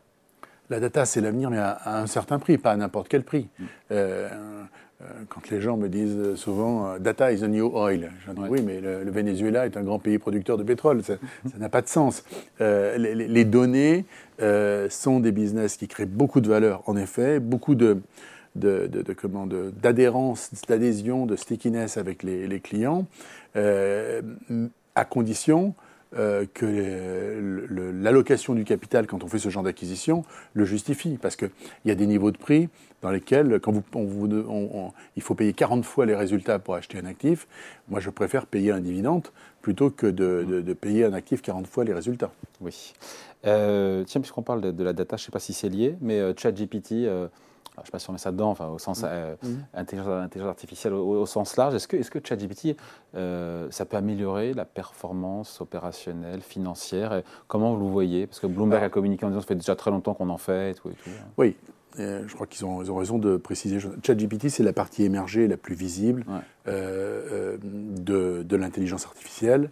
La 0.70 0.80
data, 0.80 1.06
c'est 1.06 1.22
l'avenir, 1.22 1.50
mais 1.50 1.60
à, 1.60 1.80
un 1.86 2.08
certain 2.08 2.40
prix, 2.40 2.58
pas 2.58 2.72
à 2.72 2.76
n'importe 2.76 3.08
quel 3.08 3.24
prix. 3.24 3.48
Mm. 3.60 3.64
Euh, 3.92 4.30
euh, 5.02 5.06
quand 5.30 5.50
les 5.50 5.62
gens 5.62 5.78
me 5.78 5.90
disent 5.90 6.36
souvent 6.36 6.88
euh, 6.88 7.00
data 7.00 7.32
is 7.32 7.44
a 7.44 7.48
new 7.48 7.70
oil, 7.76 8.12
je 8.26 8.32
dis 8.32 8.42
oui, 8.50 8.62
mais 8.66 8.80
le, 8.80 9.12
Venezuela 9.12 9.66
est 9.66 9.78
un 9.78 9.84
grand 9.84 10.00
pays 10.00 10.18
producteur 10.18 10.58
de 10.58 10.64
pétrole, 10.64 11.04
ça 11.04 11.18
n'a 11.58 11.70
pas 11.70 11.82
de 11.82 11.90
sens. 11.90 12.24
les, 12.60 13.46
données 13.46 14.06
sont 14.90 15.20
des 15.20 15.32
business 15.32 15.78
qui 15.78 15.88
créent 15.88 16.06
beaucoup 16.06 16.42
de 16.42 16.48
valeur, 16.48 16.82
en 16.86 16.96
effet, 16.96 17.40
beaucoup 17.40 17.76
de, 17.76 18.00
d'adhérence, 18.56 20.50
d'adhésion, 20.68 21.26
de 21.26 21.36
stickiness 21.36 21.98
avec 21.98 22.24
les, 22.24 22.48
les 22.48 22.60
clients, 22.62 23.06
à 23.54 25.06
condition 25.06 25.76
euh, 26.18 26.46
que 26.54 27.70
l'allocation 27.70 28.54
du 28.54 28.64
capital, 28.64 29.08
quand 29.08 29.24
on 29.24 29.28
fait 29.28 29.40
ce 29.40 29.50
genre 29.50 29.64
d'acquisition, 29.64 30.24
le 30.54 30.66
justifie. 30.66 31.18
Parce 31.22 31.36
qu'il 31.36 31.50
y 31.86 31.92
a 31.92 31.96
des 31.96 32.08
niveaux 32.08 32.32
de 32.32 32.38
prix 32.38 32.70
dans 33.02 33.12
lesquels, 33.12 33.60
quand 33.60 33.72
vous, 33.72 33.84
on, 34.48 34.92
il 35.16 35.22
faut 35.22 35.36
payer 35.36 35.54
40 35.54 35.84
fois 35.86 36.06
les 36.06 36.16
résultats 36.16 36.58
pour 36.60 36.76
acheter 36.76 36.98
un 36.98 37.06
actif, 37.06 37.48
moi 37.90 38.00
je 38.00 38.10
préfère 38.10 38.46
payer 38.46 38.72
un 38.72 38.80
dividende 38.80 39.28
plutôt 39.62 39.90
que 39.90 40.08
de, 40.08 40.74
payer 40.74 41.06
un 41.06 41.14
actif 41.14 41.42
40 41.42 41.68
fois 41.68 41.84
les 41.84 41.94
résultats. 41.94 42.32
Oui. 42.62 42.94
Euh, 43.46 44.04
tiens, 44.06 44.22
puisqu'on 44.22 44.42
parle 44.42 44.74
de, 44.74 44.84
la 44.84 44.94
data, 44.94 45.18
je 45.18 45.24
ne 45.24 45.26
sais 45.26 45.32
pas 45.32 45.40
si 45.40 45.54
c'est 45.54 45.70
lié, 45.70 45.96
mais 46.02 46.20
euh, 46.20 46.34
ChatGPT 46.36 47.08
je 47.78 47.82
ne 47.82 47.86
sais 47.86 47.92
pas 47.92 48.00
si 48.00 48.10
on 48.10 48.14
met 48.14 48.20
ça 48.20 48.32
dedans, 48.32 48.50
enfin, 48.50 48.68
au 48.68 48.80
sens 48.80 49.02
mmh. 49.02 49.08
euh, 49.08 49.36
mmh. 49.44 49.48
intelligence, 49.74 50.48
artificielle 50.48 50.94
au, 50.94 51.26
sens 51.26 51.58
large, 51.58 51.76
est-ce 51.76 51.88
que, 51.88 51.98
est 51.98 52.10
que 52.10 52.20
ChatGPT, 52.26 52.78
euh, 53.16 53.68
ça 53.70 53.86
peut 53.86 53.98
améliorer 53.98 54.54
la 54.54 54.66
performance 54.66 55.62
opérationnelle, 55.62 56.42
financière 56.42 57.22
Comment 57.48 57.76
vous 57.76 57.86
le 57.86 57.92
voyez? 57.92 58.28
Parce 58.28 58.40
que 58.40 58.48
Bloomberg 58.48 58.84
a 58.84 58.90
communiqué 58.90 59.26
en 59.26 59.30
disant 59.30 59.40
que 59.40 59.46
ça 59.46 59.48
fait 59.50 59.56
déjà 59.56 59.76
très 59.76 59.92
longtemps 59.92 60.14
qu'on 60.14 60.30
en 60.30 60.38
fait 60.38 60.72
et 60.72 60.74
tout. 60.76 60.90
Et 60.90 60.94
tout. 60.94 61.10
Oui, 61.38 61.58
je 61.98 62.34
crois 62.34 62.48
qu'ils 62.48 62.66
ont, 62.66 62.80
ont, 62.80 62.96
raison 62.96 63.18
de 63.18 63.38
préciser. 63.38 63.80
ChatGPT, 64.04 64.50
c'est 64.50 64.64
la 64.64 64.74
partie 64.74 65.04
émergée 65.04 65.48
la 65.48 65.58
plus 65.58 65.76
visible 65.76 66.26
euh, 66.68 67.58
de, 67.62 68.44
de 68.44 68.56
l'intelligence 68.56 69.06
artificielle. 69.06 69.70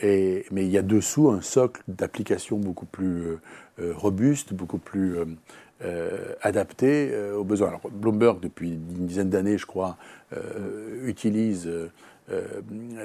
Et, 0.00 0.46
mais 0.50 0.64
il 0.64 0.70
y 0.70 0.78
a 0.78 0.82
dessous 0.82 1.30
un 1.30 1.42
socle 1.42 1.82
d'applications 1.88 2.58
beaucoup 2.58 2.86
plus 2.86 3.38
robuste, 3.78 4.54
beaucoup 4.54 4.78
plus 4.78 5.16
euh, 5.82 6.34
adapté 6.42 7.10
euh, 7.12 7.36
aux 7.36 7.44
besoins. 7.44 7.68
Alors, 7.68 7.80
Bloomberg, 7.90 8.40
depuis 8.40 8.70
une 8.70 9.06
dizaine 9.06 9.30
d'années, 9.30 9.56
je 9.56 9.64
crois, 9.64 9.96
euh, 10.36 11.06
utilise 11.06 11.70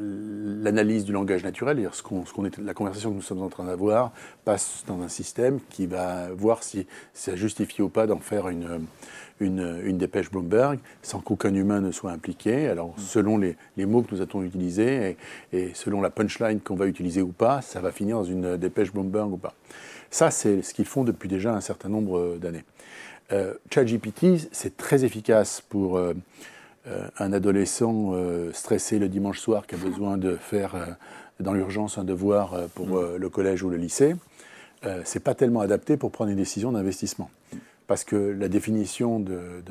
l'analyse 0.01 1.05
du 1.05 1.11
langage 1.11 1.43
naturel, 1.43 1.89
ce 1.91 2.03
qu'on, 2.03 2.45
est, 2.45 2.57
la 2.59 2.73
conversation 2.73 3.11
que 3.11 3.15
nous 3.15 3.21
sommes 3.21 3.41
en 3.41 3.49
train 3.49 3.65
d'avoir 3.65 4.11
passe 4.43 4.83
dans 4.87 5.01
un 5.01 5.07
système 5.07 5.59
qui 5.69 5.87
va 5.87 6.29
voir 6.31 6.63
si 6.63 6.85
ça 7.13 7.35
justifie 7.35 7.81
ou 7.81 7.89
pas 7.89 8.07
d'en 8.07 8.19
faire 8.19 8.49
une, 8.49 8.85
une, 9.39 9.97
dépêche 9.97 10.31
Bloomberg 10.31 10.79
sans 11.01 11.19
qu'aucun 11.19 11.53
humain 11.53 11.81
ne 11.81 11.91
soit 11.91 12.11
impliqué. 12.11 12.67
Alors, 12.67 12.89
mm. 12.89 13.01
selon 13.01 13.37
les, 13.37 13.57
mots 13.85 14.01
que 14.01 14.15
nous 14.15 14.21
avons 14.21 14.43
utilisés 14.43 15.17
et, 15.53 15.71
selon 15.73 16.01
la 16.01 16.09
punchline 16.09 16.59
qu'on 16.59 16.75
va 16.75 16.87
utiliser 16.87 17.21
ou 17.21 17.31
pas, 17.31 17.61
ça 17.61 17.81
va 17.81 17.91
finir 17.91 18.17
dans 18.17 18.23
une 18.23 18.57
dépêche 18.57 18.91
Bloomberg 18.91 19.31
ou 19.31 19.37
pas. 19.37 19.53
Ça, 20.11 20.31
c'est 20.31 20.61
ce 20.61 20.73
qu'ils 20.73 20.85
font 20.85 21.03
depuis 21.03 21.27
déjà 21.27 21.53
un 21.53 21.61
certain 21.61 21.89
nombre 21.89 22.37
d'années. 22.37 22.63
Euh, 23.31 23.55
ChatGPT, 23.73 24.47
c'est 24.51 24.77
très 24.77 25.03
efficace 25.03 25.61
pour 25.67 25.97
euh, 25.97 26.13
euh, 26.87 27.07
un 27.17 27.33
adolescent 27.33 28.13
stressé 28.53 28.99
le 28.99 29.09
dimanche 29.09 29.39
soir 29.39 29.67
qui 29.67 29.75
a 29.75 29.77
besoin 29.77 30.17
de 30.17 30.35
faire 30.35 30.97
dans 31.39 31.53
l'urgence 31.53 31.97
un 31.97 32.03
devoir 32.03 32.55
pour 32.75 32.87
mm. 32.87 33.15
le 33.17 33.29
collège 33.29 33.63
ou 33.63 33.69
le 33.69 33.77
lycée. 33.77 34.15
c'est 35.03 35.19
pas 35.19 35.35
tellement 35.35 35.61
adapté 35.61 35.97
pour 35.97 36.11
prendre 36.11 36.31
une 36.31 36.37
décision 36.37 36.71
d'investissement 36.71 37.29
parce 37.87 38.03
que 38.03 38.15
la 38.15 38.47
définition 38.47 39.19
de, 39.19 39.63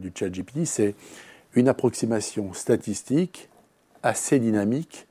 du 0.00 0.12
chat 0.14 0.28
GPT, 0.28 0.64
c'est 0.64 0.94
une 1.54 1.68
approximation 1.68 2.52
statistique 2.52 3.48
assez 4.02 4.38
dynamique 4.38 5.06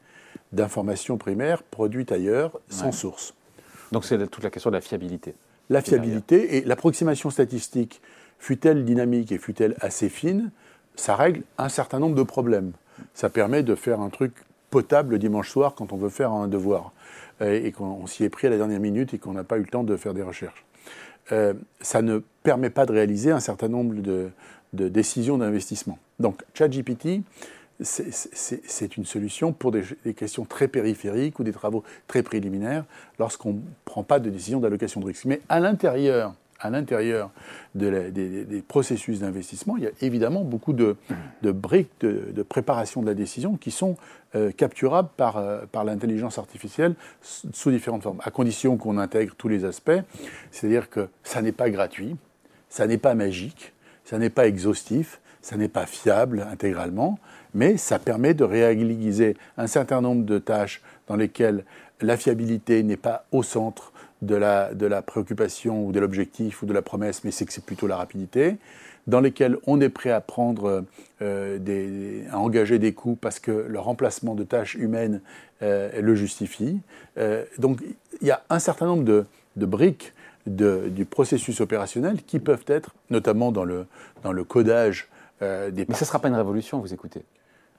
d'informations 0.51 1.17
primaires 1.17 1.63
produites 1.63 2.11
ailleurs, 2.11 2.59
sans 2.69 2.91
source. 2.91 3.35
Donc 3.91 4.05
c'est 4.05 4.27
toute 4.27 4.43
la 4.43 4.49
question 4.49 4.69
de 4.69 4.75
la 4.75 4.81
fiabilité. 4.81 5.35
La 5.69 5.81
fiabilité 5.81 6.57
et 6.57 6.61
l'approximation 6.61 7.29
statistique, 7.29 8.01
fut-elle 8.39 8.85
dynamique 8.85 9.31
et 9.31 9.37
fut-elle 9.37 9.75
assez 9.81 10.09
fine, 10.09 10.51
ça 10.99 11.15
règle 11.15 11.43
un 11.57 11.69
certain 11.69 11.99
nombre 11.99 12.15
de 12.15 12.23
problèmes. 12.23 12.73
Ça 13.13 13.29
permet 13.29 13.63
de 13.63 13.75
faire 13.75 14.01
un 14.01 14.09
truc 14.09 14.33
potable 14.69 15.13
le 15.13 15.19
dimanche 15.19 15.49
soir 15.49 15.73
quand 15.75 15.93
on 15.93 15.97
veut 15.97 16.09
faire 16.09 16.31
un 16.31 16.47
devoir 16.47 16.91
et 17.41 17.71
qu'on 17.71 18.05
s'y 18.05 18.25
est 18.25 18.29
pris 18.29 18.47
à 18.47 18.49
la 18.49 18.57
dernière 18.57 18.81
minute 18.81 19.13
et 19.13 19.17
qu'on 19.17 19.31
n'a 19.31 19.45
pas 19.45 19.57
eu 19.57 19.61
le 19.61 19.67
temps 19.67 19.83
de 19.83 19.95
faire 19.95 20.13
des 20.13 20.21
recherches. 20.21 20.65
Euh, 21.31 21.53
ça 21.79 22.01
ne 22.01 22.19
permet 22.43 22.69
pas 22.69 22.85
de 22.85 22.91
réaliser 22.91 23.31
un 23.31 23.39
certain 23.39 23.67
nombre 23.67 23.95
de, 23.95 24.31
décisions 24.73 25.37
d'investissement. 25.37 25.97
Donc 26.19 26.43
ChatGPT, 26.53 27.21
c'est 27.81 28.97
une 28.97 29.05
solution 29.05 29.53
pour 29.53 29.71
des, 29.71 29.83
questions 30.15 30.43
très 30.43 30.67
périphériques 30.67 31.39
ou 31.39 31.43
des 31.43 31.53
travaux 31.53 31.83
très 32.07 32.23
préliminaires 32.23 32.83
lorsqu'on 33.19 33.53
ne 33.53 33.61
prend 33.85 34.03
pas 34.03 34.19
de 34.19 34.29
décision 34.29 34.59
d'allocation 34.59 34.99
de 34.99 35.05
risque. 35.05 35.25
Mais 35.25 35.41
à 35.47 35.59
l'intérieur 35.59 36.33
à 36.59 36.69
l'intérieur 36.69 37.31
des, 37.75 38.63
processus 38.67 39.19
d'investissement, 39.19 39.77
il 39.77 39.83
y 39.83 39.87
a 39.87 39.91
évidemment 40.01 40.43
beaucoup 40.43 40.73
de, 40.73 40.95
briques 41.41 41.91
de, 42.01 42.43
préparation 42.43 43.01
de 43.01 43.07
la 43.07 43.13
décision 43.13 43.55
qui 43.55 43.71
sont 43.71 43.95
euh, 44.35 44.51
capturables 44.51 45.09
par, 45.15 45.37
euh, 45.37 45.61
par 45.71 45.83
l'intelligence 45.83 46.37
artificielle 46.37 46.95
sous 47.21 47.71
différentes 47.71 48.03
formes, 48.03 48.21
à 48.23 48.31
condition 48.31 48.77
qu'on 48.77 48.97
intègre 48.97 49.33
tous 49.35 49.47
les 49.47 49.65
aspects. 49.65 49.99
C'est-à-dire 50.51 50.89
que 50.89 51.07
ça 51.23 51.41
n'est 51.41 51.51
pas 51.51 51.69
gratuit, 51.69 52.15
ça 52.69 52.85
n'est 52.85 52.97
pas 52.97 53.15
magique, 53.15 53.73
ça 54.03 54.17
n'est 54.17 54.29
pas 54.29 54.47
exhaustif, 54.47 55.19
ça 55.41 55.55
n'est 55.55 55.69
pas 55.69 55.85
fiable 55.85 56.45
intégralement, 56.51 57.17
mais 57.53 57.77
ça 57.77 57.99
permet 57.99 58.33
de 58.33 58.43
réaliser 58.43 59.37
un 59.57 59.67
certain 59.67 60.01
nombre 60.01 60.25
de 60.25 60.37
tâches 60.37 60.81
dans 61.07 61.15
lesquelles 61.15 61.63
la 62.01 62.17
fiabilité 62.17 62.83
n'est 62.83 62.97
pas 62.97 63.25
au 63.31 63.43
centre 63.43 63.93
de 64.21 64.35
la, 64.35 64.73
de 64.73 64.85
la 64.85 65.01
préoccupation 65.01 65.85
ou 65.85 65.91
de 65.91 65.99
l'objectif 65.99 66.61
ou 66.61 66.65
de 66.65 66.73
la 66.73 66.81
promesse, 66.81 67.23
mais 67.23 67.31
c'est 67.31 67.45
que 67.45 67.53
c'est 67.53 67.63
plutôt 67.63 67.87
la 67.87 67.95
rapidité, 67.95 68.57
dans 69.07 69.21
lesquels 69.21 69.57
on 69.65 69.79
est 69.81 69.89
prêt 69.89 70.11
à 70.11 70.21
prendre, 70.21 70.85
euh, 71.21 71.57
des, 71.57 72.25
à 72.31 72.37
engager 72.37 72.79
des 72.79 72.93
coûts 72.93 73.17
parce 73.19 73.39
que 73.39 73.51
le 73.51 73.79
remplacement 73.79 74.35
de 74.35 74.43
tâches 74.43 74.75
humaines 74.75 75.21
euh, 75.61 76.01
le 76.01 76.15
justifie. 76.15 76.79
Euh, 77.17 77.43
donc 77.57 77.81
il 78.21 78.27
y 78.27 78.31
a 78.31 78.43
un 78.49 78.59
certain 78.59 78.85
nombre 78.85 79.03
de, 79.03 79.25
de 79.55 79.65
briques 79.65 80.13
de, 80.45 80.89
du 80.89 81.05
processus 81.05 81.61
opérationnel 81.61 82.23
qui 82.23 82.39
peuvent 82.39 82.65
être, 82.67 82.93
notamment 83.09 83.51
dans 83.51 83.65
le, 83.65 83.85
dans 84.23 84.31
le 84.31 84.43
codage 84.43 85.07
des... 85.41 85.85
Mais 85.87 85.95
ce 85.95 86.03
ne 86.03 86.07
sera 86.07 86.19
pas 86.19 86.27
une 86.27 86.35
révolution, 86.35 86.79
vous 86.79 86.93
écoutez 86.93 87.23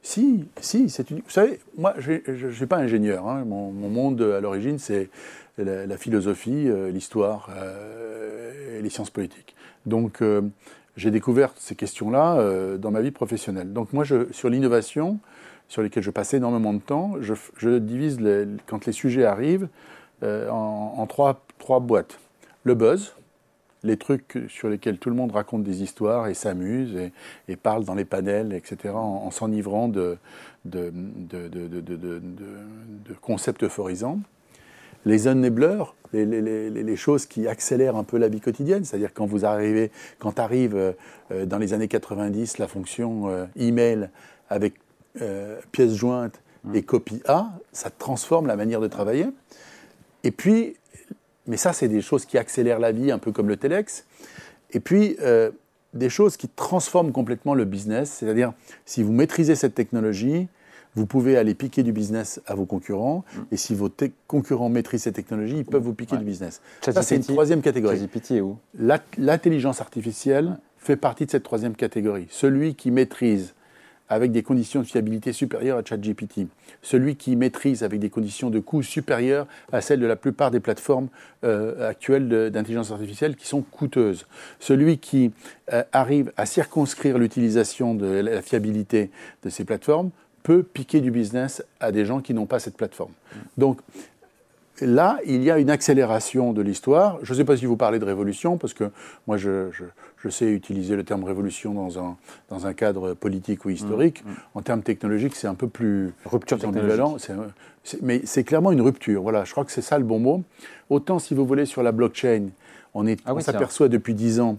si, 0.02 0.46
si, 0.60 0.88
c'est 0.88 1.10
une... 1.10 1.18
Vous 1.18 1.30
savez, 1.30 1.60
moi, 1.76 1.94
je 1.98 2.46
ne 2.46 2.52
suis 2.52 2.66
pas 2.66 2.78
ingénieur. 2.78 3.28
Hein. 3.28 3.44
Mon, 3.44 3.70
mon, 3.70 3.88
monde, 3.88 4.22
à 4.22 4.40
l'origine, 4.40 4.78
c'est 4.78 5.10
la, 5.58 5.96
philosophie, 5.96 6.68
euh, 6.68 6.90
l'histoire 6.90 7.50
euh, 7.54 8.78
et 8.78 8.82
les 8.82 8.90
sciences 8.90 9.10
politiques. 9.10 9.54
Donc, 9.86 10.22
euh, 10.22 10.42
j'ai 10.96 11.10
découvert 11.10 11.52
ces 11.56 11.74
questions-là 11.74 12.76
dans 12.76 12.90
ma 12.90 13.00
vie 13.00 13.10
professionnelle. 13.10 13.72
Donc, 13.72 13.92
moi, 13.92 14.04
sur 14.32 14.50
l'innovation, 14.50 15.18
sur 15.68 15.82
lesquelles 15.82 16.02
je 16.02 16.10
passe 16.10 16.34
énormément 16.34 16.74
de 16.74 16.80
temps, 16.80 17.14
je, 17.20 17.78
divise, 17.78 18.18
quand 18.66 18.84
les 18.86 18.92
sujets 18.92 19.24
arrivent, 19.24 19.68
en, 20.22 21.06
trois 21.06 21.80
boîtes. 21.80 22.18
Le 22.64 22.74
buzz, 22.74 23.14
les 23.82 23.96
trucs 23.96 24.38
sur 24.48 24.68
lesquels 24.68 24.98
tout 24.98 25.10
le 25.10 25.16
monde 25.16 25.32
raconte 25.32 25.62
des 25.62 25.82
histoires 25.82 26.28
et 26.28 26.34
s'amuse 26.34 27.10
et, 27.48 27.56
parle 27.56 27.84
dans 27.84 27.94
les 27.94 28.04
panels, 28.04 28.52
etc., 28.52 28.94
en, 28.94 29.30
s'enivrant 29.30 29.88
de, 29.88 30.18
de, 30.64 30.92
concepts 33.20 33.62
euphorisants. 33.64 34.20
Les 35.06 35.28
enablers, 35.28 35.94
les, 36.12 36.26
les, 36.70 36.96
choses 36.96 37.24
qui 37.24 37.48
accélèrent 37.48 37.96
un 37.96 38.04
peu 38.04 38.18
la 38.18 38.28
vie 38.28 38.40
quotidienne, 38.40 38.84
c'est-à-dire 38.84 39.14
quand 39.14 39.24
vous 39.24 39.46
arrivez, 39.46 39.90
quand 40.18 40.38
arrive 40.38 40.94
euh, 41.30 41.46
dans 41.46 41.58
les 41.58 41.72
années 41.72 41.88
90 41.88 42.58
la 42.58 42.68
fonction 42.68 43.28
euh, 43.28 43.46
email 43.56 44.10
avec 44.50 44.74
euh, 45.22 45.58
pièce 45.72 45.94
jointe 45.94 46.42
mmh. 46.64 46.74
et 46.74 46.82
copie 46.82 47.22
A, 47.26 47.52
ça 47.72 47.88
transforme 47.90 48.46
la 48.46 48.56
manière 48.56 48.80
de 48.80 48.88
travailler. 48.88 49.26
Et 50.22 50.32
puis 50.32 50.76
mais 51.46 51.56
ça, 51.56 51.72
c'est 51.72 51.88
des 51.88 52.00
choses 52.00 52.24
qui 52.24 52.38
accélèrent 52.38 52.78
la 52.78 52.92
vie, 52.92 53.10
un 53.10 53.18
peu 53.18 53.32
comme 53.32 53.48
le 53.48 53.56
Telex. 53.56 54.04
Et 54.72 54.80
puis, 54.80 55.16
euh, 55.20 55.50
des 55.94 56.08
choses 56.08 56.36
qui 56.36 56.48
transforment 56.48 57.12
complètement 57.12 57.54
le 57.54 57.64
business. 57.64 58.10
C'est-à-dire, 58.10 58.52
si 58.84 59.02
vous 59.02 59.12
maîtrisez 59.12 59.56
cette 59.56 59.74
technologie, 59.74 60.48
vous 60.94 61.06
pouvez 61.06 61.36
aller 61.36 61.54
piquer 61.54 61.82
du 61.82 61.92
business 61.92 62.40
à 62.46 62.54
vos 62.54 62.66
concurrents. 62.66 63.24
Mm. 63.34 63.40
Et 63.52 63.56
si 63.56 63.74
vos 63.74 63.90
concurrents 64.26 64.68
maîtrisent 64.68 65.02
cette 65.02 65.14
technologie, 65.14 65.58
ils 65.58 65.64
peuvent 65.64 65.82
vous 65.82 65.94
piquer 65.94 66.16
du 66.16 66.24
business. 66.24 66.60
Ça, 66.80 67.02
c'est 67.02 67.16
une 67.16 67.22
troisième 67.22 67.62
catégorie. 67.62 68.08
L'intelligence 69.18 69.80
artificielle 69.80 70.58
fait 70.78 70.96
partie 70.96 71.26
de 71.26 71.30
cette 71.30 71.42
troisième 71.42 71.76
catégorie. 71.76 72.26
Celui 72.30 72.74
qui 72.74 72.90
maîtrise 72.90 73.54
avec 74.10 74.32
des 74.32 74.42
conditions 74.42 74.80
de 74.80 74.86
fiabilité 74.86 75.32
supérieures 75.32 75.78
à 75.78 75.84
ChatGPT. 75.84 76.48
Celui 76.82 77.16
qui 77.16 77.36
maîtrise 77.36 77.82
avec 77.82 78.00
des 78.00 78.10
conditions 78.10 78.50
de 78.50 78.58
coût 78.58 78.82
supérieures 78.82 79.46
à 79.72 79.80
celles 79.80 80.00
de 80.00 80.06
la 80.06 80.16
plupart 80.16 80.50
des 80.50 80.60
plateformes 80.60 81.08
euh, 81.44 81.88
actuelles 81.88 82.28
d'intelligence 82.50 82.90
artificielle 82.90 83.36
qui 83.36 83.46
sont 83.46 83.62
coûteuses. 83.62 84.26
Celui 84.58 84.98
qui 84.98 85.32
euh, 85.72 85.84
arrive 85.92 86.32
à 86.36 86.44
circonscrire 86.44 87.16
l'utilisation 87.16 87.94
de 87.94 88.06
la 88.06 88.42
fiabilité 88.42 89.10
de 89.44 89.48
ces 89.48 89.64
plateformes 89.64 90.10
peut 90.42 90.62
piquer 90.62 91.00
du 91.00 91.10
business 91.10 91.62
à 91.78 91.92
des 91.92 92.04
gens 92.04 92.20
qui 92.20 92.34
n'ont 92.34 92.46
pas 92.46 92.58
cette 92.58 92.76
plateforme. 92.76 93.12
Donc, 93.56 93.80
là, 94.80 95.18
il 95.26 95.42
y 95.42 95.50
a 95.50 95.58
une 95.58 95.70
accélération 95.70 96.52
de 96.52 96.62
l'histoire. 96.62 97.18
Je 97.22 97.32
ne 97.32 97.38
sais 97.38 97.44
pas 97.44 97.56
si 97.56 97.66
vous 97.66 97.76
parlez 97.76 97.98
de 97.98 98.04
révolution, 98.04 98.58
parce 98.58 98.74
que 98.74 98.90
moi, 99.26 99.36
je, 99.36 99.70
sais 100.28 100.50
utiliser 100.50 100.96
le 100.96 101.04
terme 101.04 101.24
révolution 101.24 101.74
dans 101.74 101.98
un, 101.98 102.16
dans 102.48 102.66
un 102.66 102.72
cadre 102.72 103.14
politique 103.14 103.64
ou 103.64 103.70
historique. 103.70 104.24
Mmh, 104.24 104.30
mmh. 104.30 104.34
En 104.54 104.62
termes 104.62 104.82
technologiques, 104.82 105.34
c'est 105.34 105.48
un 105.48 105.54
peu 105.54 105.68
plus 105.68 106.12
rupture 106.24 106.58
mais 108.02 108.22
c'est 108.24 108.44
clairement 108.44 108.72
une 108.72 108.82
rupture. 108.82 109.22
Voilà, 109.22 109.44
je 109.44 109.52
crois 109.52 109.64
que 109.64 109.72
c'est 109.72 109.82
ça 109.82 109.98
le 109.98 110.04
bon 110.04 110.18
mot. 110.18 110.42
Autant, 110.88 111.18
si 111.18 111.34
vous 111.34 111.46
voulez, 111.46 111.66
sur 111.66 111.82
la 111.82 111.92
blockchain, 111.92 112.48
on, 112.94 113.06
ah 113.06 113.40
s'aperçoit 113.40 113.88
depuis 113.88 114.14
dix 114.14 114.40
ans 114.40 114.58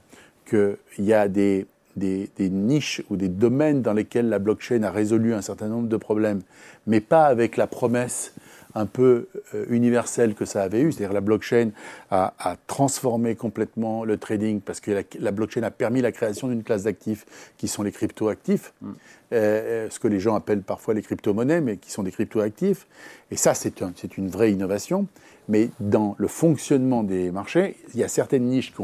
qu'il 0.49 0.77
y 0.99 1.13
a 1.13 1.27
des, 1.27 1.67
des, 1.95 2.29
des, 2.37 2.49
niches 2.49 3.01
ou 3.09 3.15
des 3.15 3.29
domaines 3.29 3.81
dans 3.81 3.93
lesquels 3.93 4.29
la 4.29 4.39
blockchain 4.39 4.83
a 4.83 4.91
résolu 4.91 5.33
un 5.33 5.41
certain 5.41 5.67
nombre 5.67 5.87
de 5.87 5.97
problèmes, 5.97 6.41
mais 6.87 6.99
pas 6.99 7.25
avec 7.25 7.57
la 7.57 7.67
promesse 7.67 8.33
un 8.75 8.85
peu 8.85 9.27
euh, 9.53 9.65
universel 9.69 10.33
que 10.35 10.45
ça 10.45 10.63
avait 10.63 10.81
eu, 10.81 10.91
c'est-à-dire 10.91 11.13
la 11.13 11.21
blockchain 11.21 11.71
a, 12.09 12.33
transformé 12.67 13.35
complètement 13.35 14.03
le 14.03 14.17
trading 14.17 14.61
parce 14.61 14.79
que 14.79 15.03
la, 15.19 15.31
blockchain 15.31 15.63
a 15.63 15.71
permis 15.71 16.01
la 16.01 16.11
création 16.11 16.47
d'une 16.47 16.63
classe 16.63 16.83
d'actifs 16.83 17.25
qui 17.57 17.67
sont 17.67 17.83
les 17.83 17.91
crypto-actifs, 17.91 18.73
mm. 18.81 18.87
euh, 18.87 18.93
euh, 19.33 19.89
ce 19.89 19.99
que 19.99 20.07
les 20.07 20.19
gens 20.19 20.35
appellent 20.35 20.61
parfois 20.61 20.93
les 20.93 21.01
crypto-monnaies, 21.01 21.61
mais 21.61 21.77
qui 21.77 21.91
sont 21.91 22.03
des 22.03 22.11
crypto-actifs. 22.11 22.87
Et 23.31 23.37
ça, 23.37 23.53
c'est 23.53 24.17
une 24.17 24.29
vraie 24.29 24.51
innovation. 24.51 25.07
Mais 25.47 25.69
dans 25.79 26.15
le 26.17 26.27
fonctionnement 26.27 27.03
des 27.03 27.31
marchés, 27.31 27.75
il 27.93 27.99
y 27.99 28.03
a 28.03 28.07
certaines 28.07 28.43
niches 28.43 28.73
qui 28.73 28.81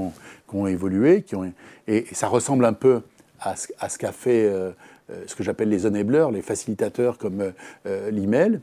ont, 0.56 0.68
évolué, 0.68 1.22
qui 1.22 1.36
ont, 1.36 1.52
et, 1.88 2.06
ça 2.12 2.28
ressemble 2.28 2.66
un 2.66 2.74
peu 2.74 3.02
à 3.40 3.56
ce, 3.56 3.98
qu'a 3.98 4.12
fait 4.12 4.52
ce 5.28 5.36
que 5.36 5.44
j'appelle 5.44 5.70
les 5.70 5.86
enablers, 5.86 6.32
les 6.32 6.42
facilitateurs 6.42 7.20
comme 7.20 7.54
l'email 7.86 8.60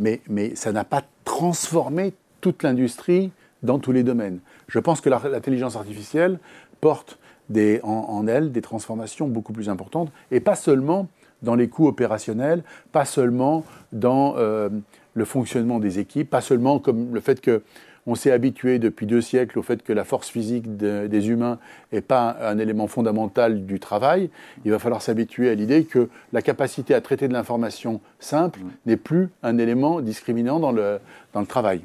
mais, 0.00 0.20
ça 0.54 0.72
n'a 0.72 0.84
pas 0.84 1.02
transformé 1.24 2.12
toute 2.40 2.62
l'industrie 2.62 3.32
dans 3.62 3.78
tous 3.78 3.92
les 3.92 4.02
domaines. 4.02 4.40
Je 4.68 4.78
pense 4.78 5.00
que 5.00 5.10
l'intelligence 5.10 5.76
artificielle 5.76 6.38
porte 6.80 7.18
en, 7.82 8.26
elle 8.28 8.52
des 8.52 8.60
transformations 8.60 9.26
beaucoup 9.26 9.52
plus 9.52 9.68
importantes, 9.68 10.12
et 10.30 10.40
pas 10.40 10.54
seulement 10.54 11.08
dans 11.42 11.54
les 11.54 11.68
coûts 11.68 11.86
opérationnels, 11.86 12.62
pas 12.92 13.04
seulement 13.04 13.64
dans 13.92 14.34
euh, 14.36 14.68
le 15.14 15.24
fonctionnement 15.24 15.78
des 15.78 15.98
équipes, 15.98 16.28
pas 16.28 16.40
seulement 16.40 16.78
comme 16.78 17.14
le 17.14 17.20
fait 17.20 17.40
que 17.40 17.62
on 18.08 18.14
s'est 18.14 18.32
habitué 18.32 18.78
depuis 18.78 19.06
deux 19.06 19.20
siècles 19.20 19.58
au 19.58 19.62
fait 19.62 19.82
que 19.82 19.92
la 19.92 20.02
force 20.02 20.28
physique 20.28 20.76
des 20.76 21.28
humains 21.28 21.58
n'est 21.92 22.00
pas 22.00 22.36
un, 22.40 22.58
élément 22.58 22.86
fondamental 22.86 23.66
du 23.66 23.78
travail. 23.78 24.30
Il 24.64 24.70
va 24.70 24.78
falloir 24.78 25.02
s'habituer 25.02 25.50
à 25.50 25.54
l'idée 25.54 25.84
que 25.84 26.08
la 26.32 26.40
capacité 26.40 26.94
à 26.94 27.02
traiter 27.02 27.28
de 27.28 27.34
l'information 27.34 28.00
simple 28.18 28.60
mm. 28.60 28.70
n'est 28.86 28.96
plus 28.96 29.28
un 29.42 29.58
élément 29.58 30.00
discriminant 30.00 30.58
dans 30.58 30.72
le, 30.72 31.00
dans 31.34 31.40
le 31.40 31.46
travail. 31.46 31.82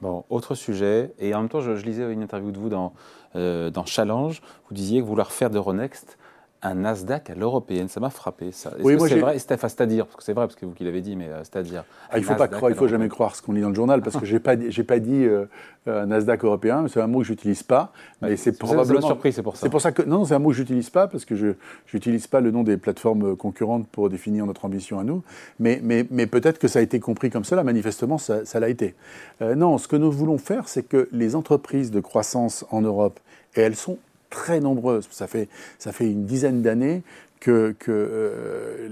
Bon, 0.00 0.24
autre 0.30 0.54
sujet, 0.54 1.12
et 1.18 1.34
en 1.34 1.40
même 1.40 1.48
temps, 1.50 1.60
je, 1.60 1.72
lisais 1.72 2.10
une 2.10 2.22
interview 2.22 2.50
de 2.50 2.58
vous 2.58 2.70
dans, 2.70 2.94
euh, 3.36 3.68
dans 3.68 3.84
Challenge, 3.84 4.40
vous 4.68 4.74
disiez 4.74 5.02
que 5.02 5.06
vouloir 5.06 5.32
faire 5.32 5.50
de 5.50 5.58
Ronext 5.58 6.16
un 6.62 6.74
Nasdaq 6.74 7.30
à 7.30 7.34
l'européenne. 7.34 7.88
Ça 7.88 8.00
m'a 8.00 8.10
frappé. 8.10 8.52
Ça. 8.52 8.70
Est-ce 8.70 8.82
oui, 8.82 8.96
que 8.96 9.08
c'est 9.08 9.18
vrai 9.18 9.38
C'est-à-dire, 9.38 10.06
parce 10.06 10.16
que 10.16 10.22
c'est 10.22 10.32
vrai, 10.32 10.46
parce 10.46 10.56
que 10.56 10.66
vous 10.66 10.72
qui 10.72 10.84
l'avez 10.84 11.00
dit, 11.00 11.16
mais 11.16 11.28
euh, 11.28 11.38
c'est-à-dire. 11.38 11.84
Ah, 12.10 12.18
il 12.18 12.24
faut 12.24 12.34
pas 12.34 12.48
croire, 12.48 12.70
il 12.70 12.76
faut 12.76 12.88
jamais 12.88 13.08
croire 13.08 13.36
ce 13.36 13.42
qu'on 13.42 13.52
lit 13.52 13.60
dans 13.60 13.68
le 13.68 13.74
journal, 13.74 14.02
parce 14.02 14.16
que 14.16 14.26
j'ai 14.26 14.40
pas, 14.40 14.54
j'ai 14.68 14.84
pas 14.84 14.98
dit 14.98 15.24
euh, 15.24 15.46
un 15.86 16.06
Nasdaq 16.06 16.44
européen. 16.44 16.86
C'est 16.88 17.00
un 17.00 17.06
mot 17.06 17.20
que 17.20 17.26
j'utilise 17.26 17.62
pas, 17.62 17.92
mais 18.22 18.36
c'est 18.36 18.58
probablement. 18.58 19.06
surpris, 19.06 19.32
c'est 19.32 19.42
pour 19.42 19.56
ça. 19.56 19.62
C'est 19.62 19.70
pour 19.70 19.80
ça 19.80 19.92
que 19.92 20.02
non, 20.02 20.24
c'est 20.24 20.34
un 20.34 20.38
mot 20.38 20.50
que 20.50 20.56
j'utilise 20.56 20.90
pas 20.90 21.06
parce 21.06 21.24
que 21.24 21.36
je 21.36 21.54
n'utilise 21.92 22.26
pas 22.26 22.40
le 22.40 22.50
nom 22.50 22.62
des 22.62 22.76
plateformes 22.76 23.36
concurrentes 23.36 23.86
pour 23.88 24.08
définir 24.08 24.46
notre 24.46 24.64
ambition 24.64 24.98
à 24.98 25.04
nous. 25.04 25.22
Mais, 25.58 25.80
mais, 25.82 26.06
mais 26.10 26.26
peut-être 26.26 26.58
que 26.58 26.68
ça 26.68 26.78
a 26.78 26.82
été 26.82 27.00
compris 27.00 27.30
comme 27.30 27.44
cela. 27.44 27.62
Manifestement, 27.62 28.18
ça, 28.18 28.44
ça 28.44 28.60
l'a 28.60 28.68
été. 28.68 28.94
Euh, 29.42 29.54
non, 29.54 29.78
ce 29.78 29.88
que 29.88 29.96
nous 29.96 30.10
voulons 30.10 30.38
faire, 30.38 30.68
c'est 30.68 30.82
que 30.82 31.08
les 31.12 31.34
entreprises 31.34 31.90
de 31.90 32.00
croissance 32.00 32.64
en 32.70 32.80
Europe, 32.80 33.20
et 33.54 33.60
elles 33.60 33.76
sont 33.76 33.98
très 34.30 34.60
nombreuses. 34.60 35.08
Ça 35.10 35.26
fait, 35.26 35.48
ça 35.78 35.92
fait 35.92 36.10
une 36.10 36.24
dizaine 36.24 36.62
d'années 36.62 37.02
que, 37.40 37.74
que 37.78 37.90
euh, 37.90 38.88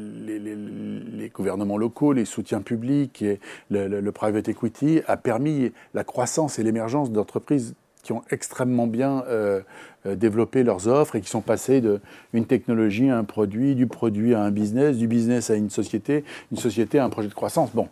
les, 1.16 1.28
gouvernements 1.30 1.76
locaux, 1.76 2.12
les 2.12 2.24
soutiens 2.24 2.62
publics 2.62 3.22
et 3.22 3.40
le, 3.70 4.10
private 4.10 4.48
equity 4.48 5.00
a 5.06 5.16
permis 5.16 5.72
la 5.94 6.04
croissance 6.04 6.58
et 6.58 6.62
l'émergence 6.62 7.10
d'entreprises 7.10 7.74
qui 8.02 8.12
ont 8.12 8.22
extrêmement 8.30 8.86
bien 8.86 9.24
euh, 9.28 9.60
euh, 10.06 10.14
développé 10.14 10.62
leurs 10.62 10.86
offres 10.86 11.16
et 11.16 11.20
qui 11.20 11.28
sont 11.28 11.40
passées 11.40 11.82
d'une 12.32 12.46
technologie 12.46 13.10
à 13.10 13.18
un 13.18 13.24
produit, 13.24 13.74
du 13.74 13.88
produit 13.88 14.34
à 14.34 14.42
un 14.42 14.52
business, 14.52 14.96
du 14.96 15.08
business 15.08 15.50
à 15.50 15.56
une 15.56 15.70
société, 15.70 16.24
une 16.52 16.58
société 16.58 16.98
à 16.98 17.04
un 17.04 17.10
projet 17.10 17.28
de 17.28 17.34
croissance. 17.34 17.70
Bon, 17.74 17.88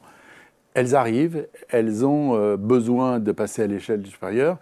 elles 0.75 0.95
arrivent, 0.95 1.49
elles 1.69 2.07
ont 2.07 2.57
besoin 2.57 3.19
de 3.19 3.33
passer 3.33 3.63
à 3.63 3.67
l'échelle 3.67 4.07
supérieure 4.07 4.59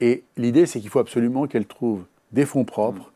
et 0.00 0.22
l'idée 0.36 0.66
c'est 0.66 0.80
qu'il 0.80 0.90
faut 0.90 0.98
absolument 0.98 1.46
qu'elles 1.46 1.66
trouvent 1.66 2.04
des 2.32 2.44
fonds 2.44 2.64
propres. 2.64 3.12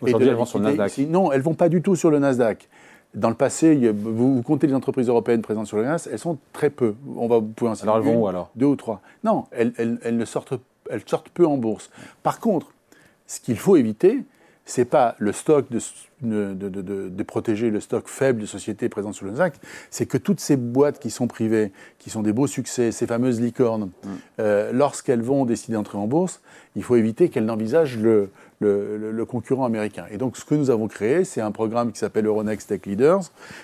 Aujourd'hui, 0.00 0.28
elles 0.28 0.34
vont 0.34 0.44
sur 0.44 0.58
le 0.58 0.64
Nasdaq. 0.66 0.98
Non, 1.08 1.32
elles 1.32 1.38
ne 1.38 1.44
vont 1.44 1.54
pas 1.54 1.68
du 1.68 1.82
tout 1.82 1.96
sur 1.96 2.10
le 2.10 2.18
Nasdaq. 2.18 2.68
Dans 3.14 3.30
le 3.30 3.34
passé, 3.34 3.90
vous, 3.92 4.42
comptez 4.42 4.66
les 4.66 4.74
entreprises 4.74 5.08
européennes 5.08 5.42
présentes 5.42 5.66
sur 5.66 5.76
le 5.76 5.84
Nasdaq, 5.84 6.12
elles 6.12 6.18
sont 6.18 6.38
très 6.52 6.70
peu. 6.70 6.94
On 7.16 7.26
va 7.26 7.40
pouvoir 7.40 7.76
en 7.76 7.82
Alors 7.82 7.96
elles 7.98 8.04
vont 8.04 8.22
où 8.22 8.28
alors? 8.28 8.50
Deux 8.54 8.66
ou 8.66 8.76
trois. 8.76 9.00
Non, 9.24 9.46
elles, 9.50 9.72
elles, 9.76 10.16
ne 10.16 10.24
sortent, 10.24 10.54
elles 10.90 11.02
sortent 11.06 11.30
peu 11.30 11.46
en 11.46 11.56
bourse. 11.56 11.90
Par 12.22 12.38
contre, 12.38 12.72
ce 13.26 13.40
qu'il 13.40 13.58
faut 13.58 13.76
éviter, 13.76 14.22
c'est 14.68 14.84
pas 14.84 15.16
le 15.18 15.32
stock 15.32 15.66
de, 15.70 15.80
de, 16.20 16.68
de, 16.68 17.08
de, 17.08 17.22
protéger 17.22 17.70
le 17.70 17.80
stock 17.80 18.06
faible 18.06 18.42
de 18.42 18.46
sociétés 18.46 18.90
présentes 18.90 19.14
sur 19.14 19.24
le 19.24 19.30
Nasdaq, 19.30 19.54
c'est 19.90 20.04
que 20.04 20.18
toutes 20.18 20.40
ces 20.40 20.56
boîtes 20.56 20.98
qui 20.98 21.10
sont 21.10 21.26
privées, 21.26 21.72
qui 21.98 22.10
sont 22.10 22.22
des 22.22 22.34
beaux 22.34 22.46
succès, 22.46 22.92
ces 22.92 23.06
fameuses 23.06 23.40
licornes, 23.40 23.84
mm. 23.86 24.08
euh, 24.40 24.72
lorsqu'elles 24.72 25.22
vont 25.22 25.46
décider 25.46 25.72
d'entrer 25.72 25.96
en 25.96 26.06
bourse, 26.06 26.42
il 26.76 26.82
faut 26.82 26.96
éviter 26.96 27.30
qu'elles 27.30 27.46
n'envisagent 27.46 27.96
le, 27.96 28.30
le, 28.60 29.10
le, 29.10 29.24
concurrent 29.24 29.64
américain. 29.64 30.04
Et 30.10 30.18
donc 30.18 30.36
ce 30.36 30.44
que 30.44 30.54
nous 30.54 30.68
avons 30.68 30.86
créé, 30.86 31.24
c'est 31.24 31.40
un 31.40 31.50
programme 31.50 31.90
qui 31.90 31.98
s'appelle 31.98 32.26
Euronext 32.26 32.68
Tech 32.68 32.84
Leaders, 32.84 33.22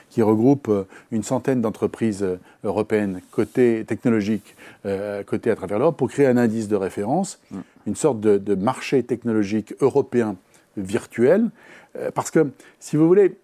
qui 0.08 0.22
regroupe 0.22 0.68
euh, 0.68 0.84
une 1.10 1.22
centaine 1.22 1.60
d'entreprises 1.60 2.22
euh, 2.22 2.38
européennes 2.64 3.20
côté 3.30 3.84
technologique, 3.86 4.56
euh, 4.86 5.22
côté 5.22 5.50
à 5.50 5.56
travers 5.56 5.78
l'Europe, 5.78 5.98
pour 5.98 6.08
créer 6.08 6.26
un 6.26 6.38
indice 6.38 6.68
de 6.68 6.76
référence, 6.76 7.40
mm. 7.50 7.58
une 7.88 7.96
sorte 7.96 8.20
de 8.20 8.54
marché 8.54 9.02
technologique 9.02 9.74
européen 9.80 10.36
virtuel. 10.76 11.50
Euh, 11.96 12.10
parce 12.12 12.30
que, 12.30 12.48
si 12.80 12.96
vous 12.96 13.06
voulez, 13.06 13.36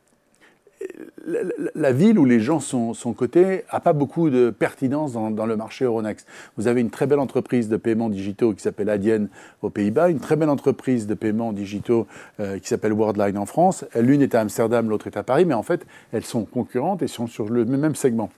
la, 1.75 1.92
ville 1.92 2.18
où 2.18 2.25
les 2.25 2.40
gens 2.40 2.60
sont, 2.60 2.94
sont 2.94 3.12
cotés 3.12 3.64
n'a 3.72 3.80
pas 3.80 3.92
beaucoup 3.92 4.30
de 4.30 4.50
pertinence 4.50 5.12
dans, 5.12 5.46
le 5.46 5.56
marché 5.56 5.84
Euronext. 5.84 6.26
Vous 6.56 6.68
avez 6.68 6.80
une 6.80 6.90
très 6.90 7.06
belle 7.06 7.18
entreprise 7.18 7.68
de 7.68 7.76
paiements 7.76 8.08
digitaux 8.08 8.54
qui 8.54 8.62
s'appelle 8.62 8.88
Adyen 8.88 9.28
aux 9.62 9.70
Pays-Bas, 9.70 10.08
une 10.08 10.20
très 10.20 10.37
belle 10.37 10.49
entreprise 10.49 11.06
de 11.06 11.14
paiements 11.14 11.52
digitaux 11.52 12.06
euh, 12.40 12.58
qui 12.58 12.68
s'appelle 12.68 12.92
Worldline 12.92 13.37
en 13.37 13.46
France. 13.46 13.84
L'une 13.94 14.22
est 14.22 14.34
à 14.34 14.40
Amsterdam, 14.40 14.88
l'autre 14.88 15.06
est 15.06 15.16
à 15.16 15.22
Paris, 15.22 15.44
mais 15.44 15.54
en 15.54 15.62
fait, 15.62 15.87
elles 16.12 16.25
sont 16.25 16.44
concurrentes 16.44 17.02
et 17.02 17.08
sont 17.08 17.26
sur 17.26 17.49
le 17.50 17.64
même 17.64 17.94
segment. 17.94 18.30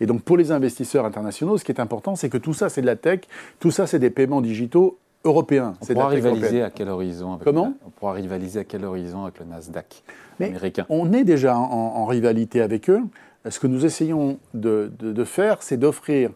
Et 0.00 0.06
donc, 0.06 0.22
pour 0.22 0.36
les 0.36 0.52
investisseurs 0.52 1.04
internationaux, 1.04 1.56
ce 1.56 1.64
qui 1.64 1.72
est 1.72 1.80
important, 1.80 2.16
c'est 2.16 2.28
que 2.28 2.38
tout 2.38 2.54
ça, 2.54 2.68
c'est 2.68 2.82
de 2.82 2.86
la 2.86 2.96
tech, 2.96 3.20
tout 3.60 3.70
ça, 3.70 3.86
c'est 3.86 3.98
des 3.98 4.10
paiements 4.10 4.40
digitaux 4.40 4.98
européen. 5.24 5.74
On 5.80 5.86
pourra 5.86 6.08
rivaliser 6.08 6.62
à 6.62 6.70
quel 6.70 6.88
horizon 6.88 7.34
avec 7.34 7.44
Comment 7.44 7.74
On 7.86 7.90
pourra 7.90 8.12
rivaliser 8.12 8.60
à 8.60 8.64
quel 8.64 8.84
horizon 8.84 9.24
avec 9.24 9.38
le 9.40 9.46
Nasdaq 9.46 10.02
américain? 10.40 10.86
On 10.88 11.12
est 11.12 11.24
déjà 11.24 11.56
en, 11.56 12.04
rivalité 12.06 12.60
avec 12.60 12.88
eux. 12.90 13.02
Ce 13.48 13.58
que 13.58 13.66
nous 13.66 13.84
essayons 13.84 14.38
de, 14.54 15.24
faire, 15.24 15.62
c'est 15.62 15.76
d'offrir, 15.76 16.30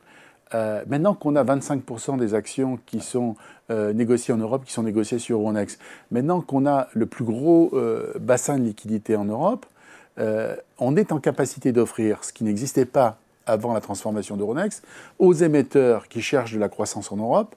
euh, 0.55 0.83
maintenant 0.87 1.14
qu'on 1.14 1.37
a 1.37 1.45
25% 1.45 2.18
des 2.18 2.35
actions 2.35 2.79
qui 2.87 3.01
sont 3.01 3.37
euh, 3.71 3.92
négociées 3.92 4.35
en 4.35 4.38
Europe, 4.38 4.64
qui 4.64 4.73
sont 4.73 4.83
négociées 4.83 5.18
sur 5.18 5.38
Euronext, 5.38 5.81
maintenant 6.11 6.40
qu'on 6.40 6.66
a 6.66 6.88
le 6.92 7.07
plus 7.07 7.25
gros 7.25 7.71
euh, 7.73 8.12
bassin 8.21 8.59
de 8.59 8.64
liquidité 8.64 9.16
en 9.16 9.25
Europe, 9.25 9.66
on 10.79 10.95
est 10.97 11.11
en 11.11 11.21
capacité 11.21 11.73
d'offrir 11.73 12.23
ce 12.23 12.35
qui 12.35 12.45
n'existait 12.45 12.85
pas 12.85 13.16
avant 13.47 13.73
la 13.73 13.81
transformation 13.81 14.37
d'Euronext 14.37 14.85
aux 15.18 15.33
émetteurs 15.33 16.09
qui 16.09 16.21
cherchent 16.21 16.53
de 16.53 16.59
la 16.59 16.68
croissance 16.68 17.11
en 17.12 17.16
Europe, 17.16 17.55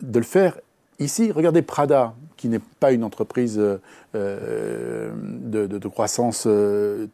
de 0.00 0.18
le 0.18 0.24
faire 0.24 0.58
ici. 0.98 1.32
Regardez 1.32 1.62
Prada, 1.62 2.14
qui 2.36 2.48
n'est 2.48 2.60
pas 2.80 2.92
une 2.92 3.04
entreprise 3.04 3.58
euh, 3.58 3.78
euh, 4.14 5.10
de, 5.14 5.88
croissance 5.88 6.44
euh, 6.46 7.06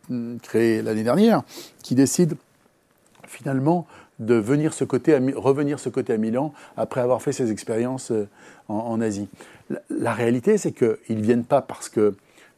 créée 0.43 0.83
l'année 0.83 1.05
dernière, 1.05 1.43
qui 1.83 1.95
décide 1.95 2.37
finalement 3.27 3.87
de 4.19 4.35
venir 4.35 4.75
ce 4.75 4.85
côté 4.85 5.19
revenir 5.35 5.81
ce 5.81 5.89
côté 5.89 6.13
à 6.13 6.17
Milan 6.17 6.53
après 6.77 7.01
avoir 7.01 7.23
fait 7.23 7.33
ses 7.33 7.51
expériences 7.51 8.13
en, 8.69 9.01
Asie. 9.01 9.29
La, 9.71 9.81
la 9.91 10.13
réalité, 10.13 10.59
c'est 10.59 10.73
qu'ils 10.73 11.17
ne 11.17 11.23
viennent 11.23 11.45
pas 11.45 11.63
parce 11.63 11.89
que 11.89 12.15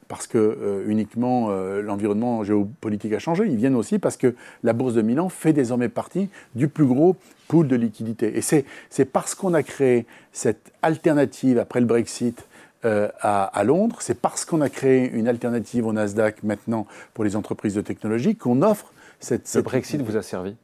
parce 0.09 0.27
que 0.27 0.39
euh, 0.39 0.85
uniquement 0.87 1.49
euh, 1.51 1.83
l'environnement 1.83 2.45
géopolitique 2.45 3.13
a 3.13 3.19
changé, 3.19 3.45
ils 3.47 3.57
viennent 3.57 3.75
aussi 3.75 3.99
parce 3.99 4.17
que 4.17 4.35
la 4.63 4.73
bourse 4.73 4.95
de 4.95 5.03
Milan 5.03 5.29
fait 5.29 5.53
désormais 5.53 5.89
partie 5.89 6.29
du 6.55 6.69
plus 6.69 6.87
gros 6.87 7.17
pool 7.49 7.69
de 7.69 7.77
liquidités. 7.77 8.37
Et 8.37 8.41
c'est 8.41 9.05
parce 9.05 9.35
qu'on 9.35 9.55
a 9.55 9.63
créé 9.63 10.07
cette 10.33 10.73
alternative 10.83 11.59
après 11.59 11.81
le 11.81 11.87
Brexit 11.87 12.47
euh, 12.85 13.09
à, 13.21 13.65
Londres, 13.65 13.97
c'est 14.01 14.21
parce 14.21 14.45
qu'on 14.45 14.61
a 14.61 14.69
créé 14.69 15.11
une 15.11 15.27
alternative 15.27 15.87
au 15.87 15.93
Nasdaq 15.95 16.43
maintenant 16.43 16.87
pour 17.15 17.25
les 17.25 17.35
entreprises 17.35 17.75
de 17.75 17.81
technologie 17.81 18.37
qu'on 18.37 18.61
offre 18.61 18.93
cette, 19.21 19.55
Le 19.55 19.63
Brexit 19.63 20.03
vous 20.03 20.19
a 20.19 20.23
servi? 20.23 20.55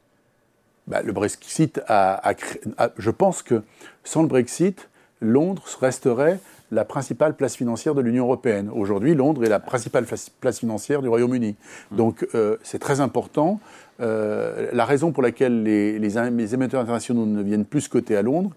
Bah, 0.85 1.01
Le 1.01 1.13
Brexit 1.13 1.81
a, 1.87 2.29
a, 2.29 2.89
Je 2.97 3.09
pense 3.09 3.41
que 3.41 3.63
sans 4.03 4.21
le 4.21 4.27
Brexit, 4.27 4.87
Londres 5.19 5.63
resterait 5.79 6.39
la 6.71 6.85
principale 6.85 7.35
place 7.35 7.55
financière 7.55 7.93
de 7.93 8.01
l'Union 8.01 8.25
européenne. 8.25 8.69
Aujourd'hui, 8.73 9.13
Londres 9.13 9.43
est 9.43 9.49
la 9.49 9.59
principale 9.59 10.05
place 10.39 10.59
financière 10.59 11.01
du 11.01 11.09
Royaume-Uni. 11.09 11.55
Mmh. 11.91 11.95
Donc 11.95 12.27
euh, 12.33 12.57
c'est 12.63 12.79
très 12.79 13.01
important. 13.01 13.59
Euh, 13.99 14.69
la 14.71 14.85
raison 14.85 15.11
pour 15.11 15.21
laquelle 15.21 15.63
les, 15.63 15.99
les, 15.99 16.53
émetteurs 16.53 16.81
internationaux 16.81 17.25
ne 17.25 17.43
viennent 17.43 17.65
plus 17.65 17.87
coter 17.87 18.15
à 18.15 18.21
Londres 18.21 18.51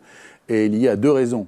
est 0.48 0.68
liée 0.68 0.88
à 0.88 0.96
deux 0.96 1.10
raisons. 1.10 1.46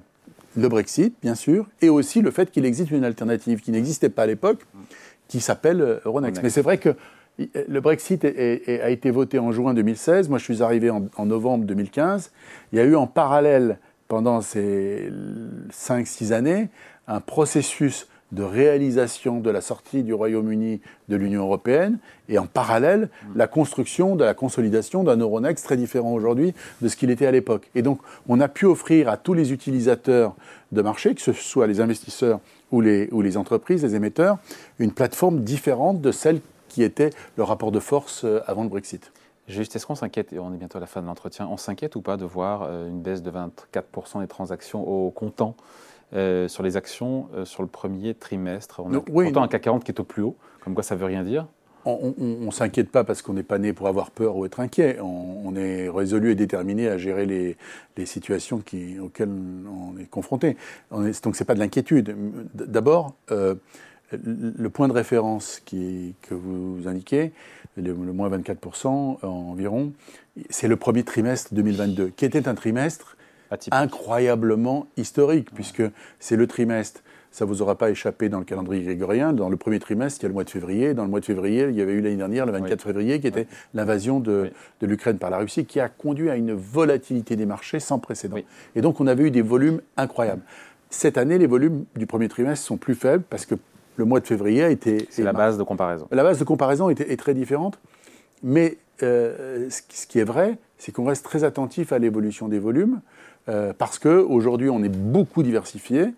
Le 0.57 0.67
Brexit, 0.67 1.15
bien 1.21 1.35
sûr, 1.35 1.67
et 1.81 1.89
aussi 1.89 2.21
le 2.21 2.31
fait 2.31 2.51
qu'il 2.51 2.65
existe 2.65 2.91
une 2.91 3.05
alternative 3.05 3.61
qui 3.61 3.71
n'existait 3.71 4.09
pas 4.09 4.23
à 4.23 4.27
l'époque, 4.27 4.65
qui 5.27 5.39
s'appelle 5.39 5.81
euh, 5.81 5.99
Euronext. 6.05 6.43
Mais 6.43 6.49
c'est 6.49 6.61
vrai 6.61 6.77
que 6.77 6.89
le 7.67 7.79
Brexit 7.81 8.25
a 8.25 8.89
été 8.89 9.11
voté 9.11 9.37
en 9.37 9.51
juin 9.51 9.75
2016. 9.75 10.27
Moi, 10.27 10.39
je 10.39 10.43
suis 10.43 10.63
arrivé 10.63 10.89
en, 10.89 11.05
en 11.17 11.25
novembre 11.27 11.65
2015. 11.65 12.31
Il 12.73 12.79
y 12.79 12.81
a 12.81 12.83
eu 12.83 12.95
en 12.95 13.05
parallèle 13.05 13.77
pendant 14.07 14.41
ces 14.41 15.11
5-6 15.71 16.33
années 16.33 16.69
un 17.07 17.21
processus 17.21 18.07
de 18.31 18.43
réalisation 18.43 19.39
de 19.39 19.49
la 19.49 19.61
sortie 19.61 20.03
du 20.03 20.13
Royaume-Uni 20.13 20.81
de 21.07 21.15
l'Union 21.15 21.43
européenne 21.43 21.97
et 22.27 22.37
en 22.37 22.45
parallèle 22.45 23.09
la 23.35 23.47
construction 23.47 24.17
de 24.17 24.25
la 24.25 24.33
consolidation 24.33 25.03
d'un 25.03 25.15
Euronext 25.17 25.63
très 25.63 25.77
différent 25.77 26.11
aujourd'hui 26.11 26.53
de 26.81 26.89
ce 26.89 26.97
qu'il 26.97 27.09
était 27.09 27.25
à 27.25 27.31
l'époque. 27.31 27.69
Et 27.73 27.81
donc 27.81 27.99
on 28.27 28.41
a 28.41 28.49
pu 28.49 28.65
offrir 28.65 29.07
à 29.07 29.15
tous 29.15 29.33
les 29.33 29.53
utilisateurs 29.53 30.35
de 30.73 30.81
marché, 30.81 31.15
que 31.15 31.21
ce 31.21 31.31
soit 31.31 31.67
les 31.67 31.79
investisseurs 31.79 32.41
ou 32.71 32.81
les, 32.81 33.07
ou 33.13 33.21
les 33.21 33.37
entreprises, 33.37 33.83
les 33.83 33.95
émetteurs, 33.95 34.37
une 34.79 34.91
plateforme 34.91 35.41
différente 35.41 36.01
de 36.01 36.11
celle 36.11 36.41
qui 36.67 36.83
était 36.83 37.11
le 37.37 37.43
rapport 37.43 37.71
de 37.71 37.79
force 37.79 38.25
euh, 38.25 38.41
avant 38.45 38.63
le 38.63 38.69
Brexit. 38.69 39.11
Juste, 39.47 39.75
est-ce 39.75 39.85
qu'on 39.85 39.95
s'inquiète, 39.95 40.33
et 40.33 40.39
on 40.39 40.53
est 40.53 40.57
bientôt 40.57 40.77
à 40.77 40.81
la 40.81 40.87
fin 40.87 41.01
de 41.01 41.07
l'entretien, 41.07 41.47
on 41.49 41.57
s'inquiète 41.57 41.95
ou 41.95 42.01
pas 42.01 42.17
de 42.17 42.25
voir 42.25 42.63
euh, 42.63 42.89
une 42.89 43.01
baisse 43.01 43.21
de 43.21 43.31
24% 43.31 44.19
des 44.19 44.27
transactions 44.27 44.85
au 44.87 45.09
comptant 45.09 45.55
euh, 46.13 46.47
sur 46.47 46.63
les 46.63 46.75
actions 46.75 47.29
euh, 47.33 47.45
sur 47.45 47.63
le 47.63 47.69
premier 47.69 48.13
trimestre? 48.13 48.81
On 48.83 48.93
a 48.93 49.01
oui, 49.09 49.27
comptant 49.27 49.43
un 49.43 49.47
CAC 49.47 49.61
40 49.61 49.83
qui 49.85 49.91
est 49.91 49.99
au 49.99 50.03
plus 50.03 50.21
haut, 50.21 50.35
comme 50.61 50.73
quoi 50.73 50.83
ça 50.83 50.95
ne 50.95 50.99
veut 50.99 51.05
rien 51.05 51.23
dire 51.23 51.47
on 51.89 52.13
ne 52.17 52.51
s'inquiète 52.51 52.89
pas 52.89 53.03
parce 53.03 53.21
qu'on 53.21 53.33
n'est 53.33 53.43
pas 53.43 53.59
né 53.59 53.71
pour 53.71 53.87
avoir 53.87 54.11
peur 54.11 54.35
ou 54.35 54.45
être 54.45 54.59
inquiet. 54.59 54.99
On, 55.01 55.55
est 55.55 55.89
résolu 55.89 56.31
et 56.31 56.35
déterminé 56.35 56.89
à 56.89 56.97
gérer 56.97 57.25
les, 57.25 58.05
situations 58.05 58.59
qui, 58.59 58.99
auxquelles 58.99 59.29
on 59.29 59.97
est 59.97 60.09
confronté. 60.09 60.57
donc 60.91 61.13
ce 61.13 61.27
n'est 61.27 61.45
pas 61.45 61.53
de 61.53 61.59
l'inquiétude. 61.59 62.15
D'abord, 62.53 63.15
euh, 63.31 63.55
le 64.11 64.69
point 64.69 64.87
de 64.87 64.93
référence 64.93 65.61
qui, 65.65 66.15
que 66.21 66.33
vous 66.33 66.87
indiquez, 66.87 67.31
le, 67.75 67.93
moins 67.93 68.29
24% 68.29 69.25
environ, 69.25 69.93
c'est 70.49 70.67
le 70.67 70.75
premier 70.75 71.03
trimestre 71.03 71.53
2022, 71.53 72.09
qui 72.15 72.25
était 72.25 72.47
un 72.47 72.55
trimestre 72.55 73.17
incroyablement 73.71 74.87
historique, 74.97 75.53
puisque 75.53 75.83
c'est 76.19 76.35
le 76.35 76.47
trimestre 76.47 77.01
ça 77.37 77.45
ne 77.45 77.49
vous 77.49 77.61
aura 77.61 77.75
pas 77.75 77.91
échappé 77.91 78.29
dans 78.29 78.39
le 78.39 78.45
calendrier 78.45 78.83
grégorien. 78.83 79.31
Dans 79.31 79.49
le 79.49 79.57
premier 79.57 79.77
trimestre, 79.77 80.21
il 80.21 80.23
y 80.23 80.25
a 80.25 80.29
le 80.29 80.33
mois 80.33 80.43
de 80.43 80.49
février. 80.49 80.95
Dans 80.95 81.03
le 81.03 81.09
mois 81.09 81.19
de 81.19 81.25
février, 81.25 81.67
il 81.69 81.75
y 81.75 81.81
avait 81.81 81.93
eu 81.93 82.01
l'année 82.01 82.15
dernière, 82.15 82.47
le 82.47 82.51
24 82.51 82.81
février, 82.81 83.19
qui 83.19 83.27
était 83.27 83.45
l'invasion 83.75 84.19
de, 84.19 84.49
l'Ukraine 84.81 85.19
par 85.19 85.29
la 85.29 85.37
Russie, 85.37 85.65
qui 85.65 85.79
a 85.79 85.87
conduit 85.87 86.31
à 86.31 86.35
une 86.35 86.53
volatilité 86.53 87.35
des 87.35 87.45
marchés 87.45 87.79
sans 87.79 87.99
précédent. 87.99 88.37
Et 88.75 88.81
donc, 88.81 88.99
on 88.99 89.05
avait 89.05 89.25
eu 89.25 89.29
des 89.29 89.43
volumes 89.43 89.81
incroyables. 89.97 90.41
Cette 90.89 91.19
année, 91.19 91.37
les 91.37 91.45
volumes 91.45 91.85
du 91.95 92.07
premier 92.07 92.27
trimestre 92.27 92.65
sont 92.65 92.77
plus 92.77 92.95
faibles 92.95 93.23
parce 93.29 93.45
que 93.45 93.53
le 93.97 94.05
mois 94.05 94.19
de 94.19 94.27
février 94.27 94.63
a 94.63 94.69
été. 94.69 95.07
C'est 95.09 95.23
la 95.23 95.33
base 95.33 95.57
de 95.57 95.63
comparaison. 95.63 96.07
La 96.11 96.23
base 96.23 96.39
de 96.39 96.43
comparaison 96.43 96.89
est, 96.89 97.01
est 97.01 97.17
très 97.17 97.33
différente. 97.33 97.77
Mais 98.43 98.77
euh, 99.03 99.67
ce 99.69 100.07
qui 100.07 100.19
est 100.19 100.23
vrai, 100.23 100.57
c'est 100.77 100.91
qu'on 100.91 101.05
reste 101.05 101.25
très 101.25 101.43
attentif 101.43 101.91
à 101.91 101.99
l'évolution 101.99 102.47
des 102.47 102.59
volumes 102.59 103.01
euh, 103.49 103.73
parce 103.77 103.99
qu'aujourd'hui, 103.99 104.69
on 104.69 104.83
est 104.83 104.95
beaucoup 104.95 105.43
diversifié 105.43 106.13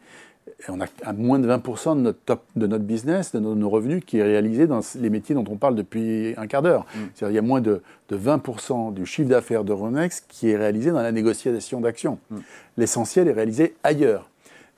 on 0.67 0.81
a 0.81 0.85
à 1.03 1.13
moins 1.13 1.39
de 1.39 1.47
20% 1.47 1.95
de 1.95 2.01
notre, 2.01 2.19
top, 2.25 2.43
de 2.55 2.67
notre 2.67 2.83
business, 2.83 3.33
de 3.33 3.39
nos, 3.39 3.69
revenus, 3.69 4.03
qui 4.05 4.17
est 4.17 4.23
réalisé 4.23 4.67
dans 4.67 4.81
les 4.95 5.09
métiers 5.09 5.35
dont 5.35 5.45
on 5.49 5.55
parle 5.55 5.75
depuis 5.75 6.33
un 6.37 6.47
quart 6.47 6.61
d'heure. 6.61 6.81
Mm. 6.81 6.99
C'est-à-dire 7.13 7.31
il 7.31 7.35
y 7.35 7.39
a 7.39 7.47
moins 7.47 7.61
de, 7.61 7.81
20% 8.11 8.93
du 8.93 9.05
chiffre 9.05 9.29
d'affaires 9.29 9.63
de 9.63 9.71
Ronex 9.71 10.21
qui 10.27 10.49
est 10.49 10.57
réalisé 10.57 10.91
dans 10.91 11.01
la 11.01 11.11
négociation 11.11 11.79
d'actions. 11.79 12.19
Mm. 12.29 12.37
L'essentiel 12.77 13.27
est 13.27 13.33
réalisé 13.33 13.75
ailleurs. 13.83 14.28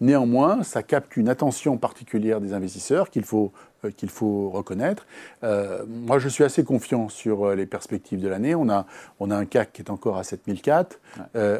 Néanmoins, 0.01 0.63
ça 0.63 0.81
capte 0.81 1.15
une 1.15 1.29
attention 1.29 1.77
particulière 1.77 2.41
des 2.41 2.53
investisseurs 2.53 3.11
qu'il 3.11 3.23
faut, 3.23 3.53
euh, 3.85 3.91
qu'il 3.91 4.09
faut 4.09 4.49
reconnaître. 4.49 5.05
Euh, 5.43 5.83
moi, 5.87 6.17
je 6.17 6.27
suis 6.27 6.43
assez 6.43 6.63
confiant 6.63 7.07
sur 7.07 7.45
euh, 7.45 7.55
les 7.55 7.67
perspectives 7.67 8.19
de 8.19 8.27
l'année. 8.27 8.55
On 8.55 8.67
a, 8.67 8.87
on 9.19 9.29
a 9.29 9.37
un 9.37 9.45
CAC 9.45 9.73
qui 9.73 9.83
est 9.83 9.91
encore 9.91 10.17
à 10.17 10.23
7004. 10.23 10.99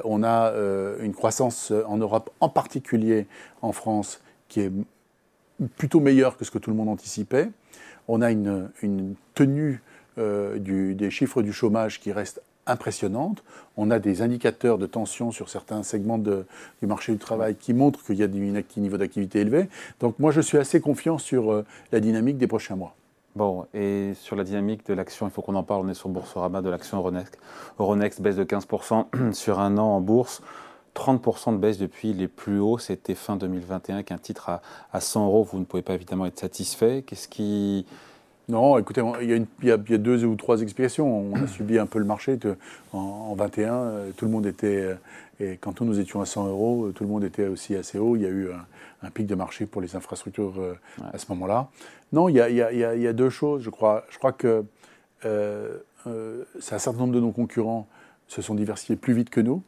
on 0.04 0.24
a 0.24 0.54
une 1.02 1.14
croissance 1.14 1.72
en 1.86 1.98
Europe, 1.98 2.32
en 2.40 2.50
particulier 2.50 3.28
en 3.62 3.74
France, 3.74 4.22
qui 4.48 4.62
est 4.62 4.72
plutôt 5.78 6.00
meilleure 6.00 6.36
que 6.36 6.44
ce 6.44 6.50
que 6.50 6.58
tout 6.58 6.72
le 6.72 6.76
monde 6.76 6.90
anticipait. 6.90 7.50
On 8.08 8.22
a 8.22 8.32
une, 8.32 8.72
une 8.82 9.14
tenue 9.36 9.84
du, 10.18 10.96
des 10.96 11.12
chiffres 11.12 11.44
du 11.44 11.54
chômage 11.54 12.00
qui 12.00 12.12
reste 12.12 12.42
impressionnante. 12.72 13.44
On 13.78 13.92
a 13.92 14.00
des 14.00 14.22
indicateurs 14.22 14.78
de 14.78 14.86
tension 14.86 15.32
sur 15.32 15.50
certains 15.50 15.84
segments 15.84 16.18
du 16.18 16.44
marché 16.82 17.12
du 17.12 17.18
travail 17.18 17.56
qui 17.56 17.74
montrent 17.74 18.04
qu'il 18.04 18.16
y 18.16 18.24
a 18.24 18.26
un 18.26 18.82
niveau 18.82 18.98
d'activité 18.98 19.40
élevé. 19.40 19.70
Donc 20.00 20.20
moi, 20.20 20.32
je 20.32 20.42
suis 20.42 20.58
assez 20.58 20.82
confiant 20.82 21.18
sur 21.18 21.52
euh, 21.52 21.66
la 21.92 22.00
dynamique 22.00 22.38
des 22.38 22.48
prochains 22.48 22.76
mois. 22.76 22.96
Bon, 23.36 23.66
et 23.74 24.14
sur 24.16 24.36
la 24.36 24.44
dynamique 24.44 24.86
de 24.88 24.94
l'action, 24.94 25.28
il 25.28 25.32
faut 25.32 25.42
qu'on 25.42 25.56
en 25.56 25.64
parle. 25.64 25.86
On 25.86 25.90
est 25.90 25.94
sur 25.94 26.10
Boursorama 26.10 26.62
de 26.62 26.70
l'action 26.70 26.98
Euronext. 26.98 27.38
Euronext 27.80 28.22
baisse 28.22 28.36
de 28.36 28.44
15% 28.44 29.34
sur 29.34 29.60
un 29.60 29.78
an 29.78 29.96
en 29.96 30.02
bourse. 30.02 30.42
30% 30.96 31.54
de 31.54 31.58
baisse 31.58 31.78
depuis 31.78 32.12
les 32.12 32.28
plus 32.28 32.60
hauts, 32.60 32.78
c'était 32.78 33.16
fin 33.16 33.38
2021, 33.38 34.04
qu'un 34.04 34.18
titre 34.18 34.50
à, 34.50 34.62
à 34.92 35.00
100 35.00 35.26
euros, 35.26 35.48
vous 35.50 35.60
ne 35.60 35.64
pouvez 35.64 35.84
pas 35.84 35.94
évidemment 35.94 36.26
être 36.26 36.38
satisfait. 36.38 37.04
Qu'est-ce 37.08 37.30
qui, 37.30 37.86
non, 38.50 38.78
écoutez, 38.78 39.02
il 39.22 39.48
y, 39.64 39.72
a 39.72 39.78
deux 39.78 40.26
ou 40.26 40.36
trois 40.36 40.62
explications. 40.62 41.32
On 41.32 41.36
a 41.36 41.48
subi 41.48 41.78
un 41.78 41.86
peu 41.86 42.00
le 42.00 42.06
marché 42.06 42.38
en, 42.92 42.98
en, 42.98 43.36
21. 43.36 43.74
Euh, 43.74 44.12
tout 44.16 44.26
le 44.26 44.32
monde 44.32 44.46
était, 44.46 44.82
euh, 44.82 44.96
et 45.40 45.58
quand 45.58 45.80
nous 45.82 46.00
étions 46.00 46.22
à 46.22 46.26
100 46.26 46.48
euros, 46.48 46.86
euh, 46.86 46.92
tout 46.92 47.04
le 47.04 47.10
monde 47.10 47.24
était 47.24 47.48
aussi 47.48 47.76
assez 47.76 47.98
haut. 47.98 48.16
Il 48.16 48.24
y 48.24 48.26
a 48.26 48.30
eu 48.30 48.50
un, 49.04 49.10
pic 49.12 49.26
de 49.26 49.36
marché 49.36 49.66
pour 49.66 49.82
les 49.82 49.96
infrastructures 49.96 50.54
à 51.14 51.18
ce 51.18 51.26
moment-là. 51.30 51.70
Non, 52.14 52.30
il 52.30 52.36
y, 52.36 52.42
a, 52.42 53.14
deux 53.14 53.30
choses, 53.30 53.62
je 53.62 53.70
crois. 53.70 54.06
Je 54.10 54.18
crois 54.18 54.34
que 54.34 54.64
c'est 55.24 56.76
un 56.76 56.80
certain 56.80 57.00
nombre 57.00 57.14
de 57.14 57.20
nos 57.20 57.32
concurrents 57.32 57.88
se 58.28 58.42
sont 58.42 58.56
diversifiés 58.56 58.96
plus 58.96 59.14
vite 59.14 59.30
que 59.30 59.42
nous 59.42 59.64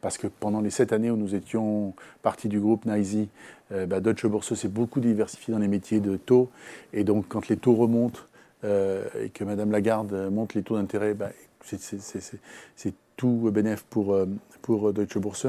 parce 0.00 0.18
que 0.18 0.26
pendant 0.26 0.60
les 0.60 0.70
sept 0.70 0.92
années 0.92 1.10
où 1.10 1.16
nous 1.16 1.34
étions 1.34 1.94
partie 2.22 2.48
du 2.48 2.60
groupe 2.60 2.84
NYSE, 2.84 3.28
euh, 3.72 3.86
bah, 3.86 4.00
Deutsche 4.00 4.26
Börse 4.26 4.54
s'est 4.54 4.68
beaucoup 4.68 5.00
diversifié 5.00 5.52
dans 5.52 5.58
les 5.58 5.68
métiers 5.68 6.00
de 6.00 6.16
taux. 6.16 6.50
Et 6.92 7.04
donc, 7.04 7.26
quand 7.28 7.48
les 7.48 7.56
taux 7.56 7.74
remontent 7.74 8.20
euh, 8.64 9.04
et 9.20 9.30
que 9.30 9.44
Mme 9.44 9.70
Lagarde 9.70 10.30
monte 10.30 10.54
les 10.54 10.62
taux 10.62 10.76
d'intérêt, 10.76 11.14
bah, 11.14 11.30
c'est 11.64 12.94
tout 13.16 13.50
bénéf 13.52 13.84
pour, 13.90 14.14
euh, 14.14 14.26
pour 14.62 14.92
Deutsche 14.92 15.18
Börse. 15.18 15.46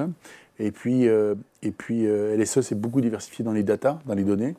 Et 0.60 0.72
puis, 0.72 1.06
et 1.06 1.72
puis 1.72 2.06
LSE 2.06 2.62
s'est 2.62 2.76
beaucoup 2.76 3.02
diversifié 3.02 3.46
dans 3.46 3.52
les 3.52 3.64
data, 3.64 4.00
dans 4.06 4.16
les 4.16 4.24
données. 4.24 4.56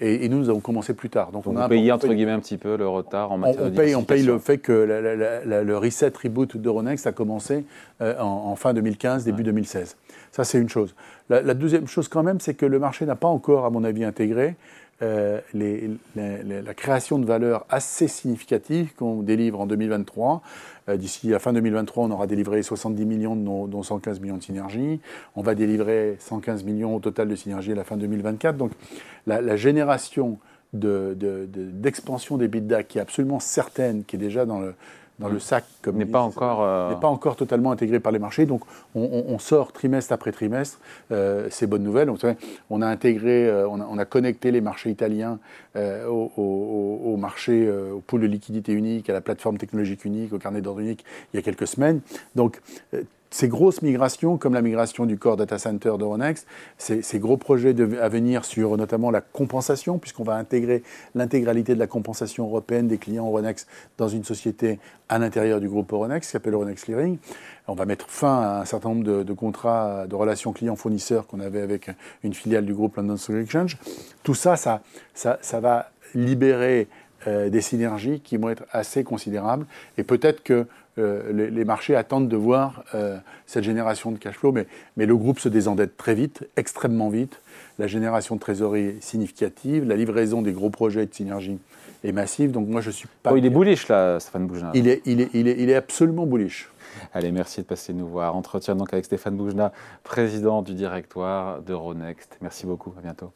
Et, 0.00 0.28
nous, 0.28 0.38
nous 0.38 0.48
avons 0.48 0.60
commencé 0.60 0.94
plus 0.94 1.10
tard. 1.10 1.32
Donc, 1.32 1.46
on 1.48 1.56
a 1.56 1.68
payé 1.68 1.90
entre 1.90 2.06
guillemets 2.06 2.30
un 2.30 2.38
petit 2.38 2.56
peu 2.56 2.76
le 2.76 2.86
retard 2.86 3.32
en 3.32 3.38
matière 3.38 3.64
on, 3.64 3.68
de 3.68 3.74
paye, 3.74 3.94
on 3.96 4.04
paye 4.04 4.22
le 4.22 4.38
fait 4.38 4.58
que 4.58 4.72
le 4.72 5.76
reset 5.76 6.12
reboot 6.22 6.56
d'Euronext 6.56 7.06
a 7.08 7.12
commencé 7.12 7.64
euh, 8.00 8.16
en, 8.20 8.54
fin 8.54 8.74
2015, 8.74 9.24
début 9.24 9.42
2016. 9.42 9.96
Ça, 10.30 10.44
c'est 10.44 10.58
une 10.58 10.68
chose. 10.68 10.94
La, 11.28 11.54
deuxième 11.54 11.88
chose, 11.88 12.06
quand 12.06 12.22
même, 12.22 12.38
c'est 12.38 12.54
que 12.54 12.64
le 12.64 12.78
marché 12.78 13.06
n'a 13.06 13.16
pas 13.16 13.26
encore, 13.26 13.64
à 13.64 13.70
mon 13.70 13.82
avis, 13.82 14.04
intégré 14.04 14.54
euh, 15.00 15.40
la 16.16 16.74
création 16.74 17.20
de 17.20 17.24
valeur 17.24 17.66
assez 17.68 18.08
significative 18.08 18.94
qu'on 18.96 19.22
délivre 19.22 19.60
en 19.60 19.66
2023. 19.66 20.42
Euh, 20.88 20.96
d'ici 20.96 21.28
la 21.28 21.38
fin 21.38 21.52
2023, 21.52 22.06
on 22.06 22.10
aura 22.10 22.26
délivré 22.26 22.62
70 22.62 23.04
millions, 23.06 23.36
dont 23.36 23.82
115 23.82 24.18
millions 24.20 24.38
de 24.38 24.42
synergie. 24.42 25.00
On 25.36 25.42
va 25.42 25.54
délivrer 25.54 26.16
115 26.18 26.64
millions 26.64 26.96
au 26.96 27.00
total 27.00 27.28
de 27.28 27.36
synergie 27.36 27.72
à 27.72 27.76
la 27.76 27.84
fin 27.84 27.96
2024. 27.96 28.56
Donc 28.56 28.72
la, 29.26 29.56
génération 29.56 30.38
d'expansion 30.72 32.36
de, 32.36 32.42
des 32.42 32.48
bidas 32.48 32.82
qui 32.82 32.98
est 32.98 33.00
absolument 33.00 33.38
certaine, 33.38 34.04
qui 34.04 34.16
est 34.16 34.18
déjà 34.18 34.46
dans 34.46 34.58
le, 34.58 34.74
dans 35.18 35.28
le 35.28 35.40
sac, 35.40 35.64
comme 35.82 35.96
n'est 35.96 36.06
pas 36.06 36.20
encore 36.20 36.62
euh, 36.62 36.90
n'est 36.90 37.00
pas 37.00 37.08
encore 37.08 37.36
totalement 37.36 37.72
intégré 37.72 38.00
par 38.00 38.12
les 38.12 38.18
marchés. 38.18 38.46
Donc, 38.46 38.62
on, 38.94 39.38
sort 39.38 39.72
trimestre 39.72 40.12
après 40.12 40.32
trimestre 40.32 40.78
euh, 41.10 41.48
ces 41.50 41.66
bonnes 41.66 41.82
nouvelles. 41.82 42.06
Donc, 42.06 42.20
on 42.70 42.82
a 42.82 42.86
intégré, 42.86 43.48
euh, 43.48 43.68
on, 43.68 43.98
a, 43.98 44.04
connecté 44.04 44.50
les 44.50 44.60
marchés 44.60 44.90
italiens 44.90 45.38
au, 45.76 46.32
au, 47.04 47.16
marché, 47.16 47.70
au 47.70 48.00
pool 48.00 48.22
de 48.22 48.26
liquidité 48.26 48.72
unique, 48.72 49.08
à 49.10 49.12
la 49.12 49.20
plateforme 49.20 49.58
technologique 49.58 50.04
unique, 50.04 50.32
au 50.32 50.38
carnet 50.38 50.60
d'ordre 50.60 50.80
unique 50.80 51.04
il 51.32 51.36
y 51.36 51.38
a 51.38 51.42
quelques 51.42 51.66
semaines. 51.66 52.00
Donc, 52.34 52.60
ces 53.30 53.48
grosses 53.48 53.82
migrations, 53.82 54.38
comme 54.38 54.54
la 54.54 54.62
migration 54.62 55.06
du 55.06 55.18
core 55.18 55.36
data 55.36 55.58
center 55.58 55.92
d'Euronext, 55.98 56.46
ces, 56.78 57.02
ces, 57.02 57.18
gros 57.18 57.36
projets 57.36 57.74
à 58.00 58.08
venir 58.08 58.44
sur 58.44 58.76
notamment 58.76 59.10
la 59.10 59.20
compensation, 59.20 59.98
puisqu'on 59.98 60.24
va 60.24 60.36
intégrer 60.36 60.82
l'intégralité 61.14 61.74
de 61.74 61.78
la 61.78 61.86
compensation 61.86 62.46
européenne 62.46 62.88
des 62.88 62.98
clients 62.98 63.26
Euronext 63.26 63.68
dans 63.98 64.08
une 64.08 64.24
société 64.24 64.78
à 65.08 65.18
l'intérieur 65.18 65.60
du 65.60 65.68
groupe 65.68 65.92
Euronext, 65.92 66.28
qui 66.28 66.32
s'appelle 66.32 66.54
Euronext 66.54 66.84
Clearing. 66.84 67.18
On 67.66 67.74
va 67.74 67.84
mettre 67.84 68.08
fin 68.08 68.40
à 68.40 68.60
un 68.60 68.64
certain 68.64 68.90
nombre 68.90 69.24
de, 69.24 69.32
contrats 69.32 70.06
de 70.06 70.14
relations 70.14 70.52
clients-fournisseurs 70.52 71.26
qu'on 71.26 71.40
avait 71.40 71.60
avec 71.60 71.90
une 72.24 72.32
filiale 72.32 72.64
du 72.64 72.74
groupe 72.74 72.96
London 72.96 73.16
Stock 73.16 73.36
Exchange. 73.36 73.76
Tout 74.22 74.34
ça, 74.34 74.56
ça, 74.56 74.80
ça, 75.14 75.38
ça 75.42 75.60
va 75.60 75.90
libérer 76.14 76.88
euh, 77.26 77.50
des 77.50 77.60
synergies 77.60 78.20
qui 78.20 78.36
vont 78.36 78.48
être 78.48 78.64
assez 78.70 79.04
considérables. 79.04 79.66
Et 79.98 80.04
peut-être 80.04 80.42
que 80.42 80.66
euh, 80.98 81.50
les, 81.50 81.64
marchés 81.64 81.94
attendent 81.94 82.28
de 82.28 82.36
voir 82.36 82.84
euh, 82.94 83.18
cette 83.46 83.64
génération 83.64 84.10
de 84.10 84.18
cash 84.18 84.36
flow, 84.36 84.52
mais, 84.52 84.66
mais, 84.96 85.06
le 85.06 85.16
groupe 85.16 85.38
se 85.38 85.48
désendette 85.48 85.96
très 85.96 86.14
vite, 86.14 86.48
extrêmement 86.56 87.08
vite. 87.08 87.40
La 87.78 87.86
génération 87.86 88.34
de 88.34 88.40
trésorerie 88.40 88.84
est 88.84 89.02
significative, 89.02 89.84
la 89.84 89.96
livraison 89.96 90.42
des 90.42 90.52
gros 90.52 90.70
projets 90.70 91.06
de 91.06 91.14
synergie 91.14 91.58
est 92.04 92.12
massive. 92.12 92.50
Donc 92.50 92.68
moi, 92.68 92.80
je 92.80 92.90
suis 92.90 93.08
pas. 93.22 93.32
Oh, 93.32 93.36
il 93.36 93.46
est 93.46 93.50
bullish 93.50 93.88
là, 93.88 94.20
Stéphane 94.20 94.46
Boujna. 94.46 94.70
Il 94.74 94.88
est, 94.88 95.02
il 95.04 95.20
est, 95.20 95.30
il 95.34 95.48
est, 95.48 95.56
il 95.58 95.70
est 95.70 95.74
absolument 95.74 96.26
bullish. 96.26 96.68
Allez, 97.12 97.32
merci 97.32 97.60
de 97.60 97.66
passer 97.66 97.92
nous 97.92 98.08
voir. 98.08 98.34
Entretien 98.34 98.74
donc 98.74 98.92
avec 98.92 99.04
Stéphane 99.04 99.36
Boujna, 99.36 99.72
président 100.04 100.62
du 100.62 100.74
directoire 100.74 101.60
d'Euronext. 101.62 102.38
Merci 102.40 102.66
beaucoup, 102.66 102.92
à 102.98 103.00
bientôt. 103.00 103.32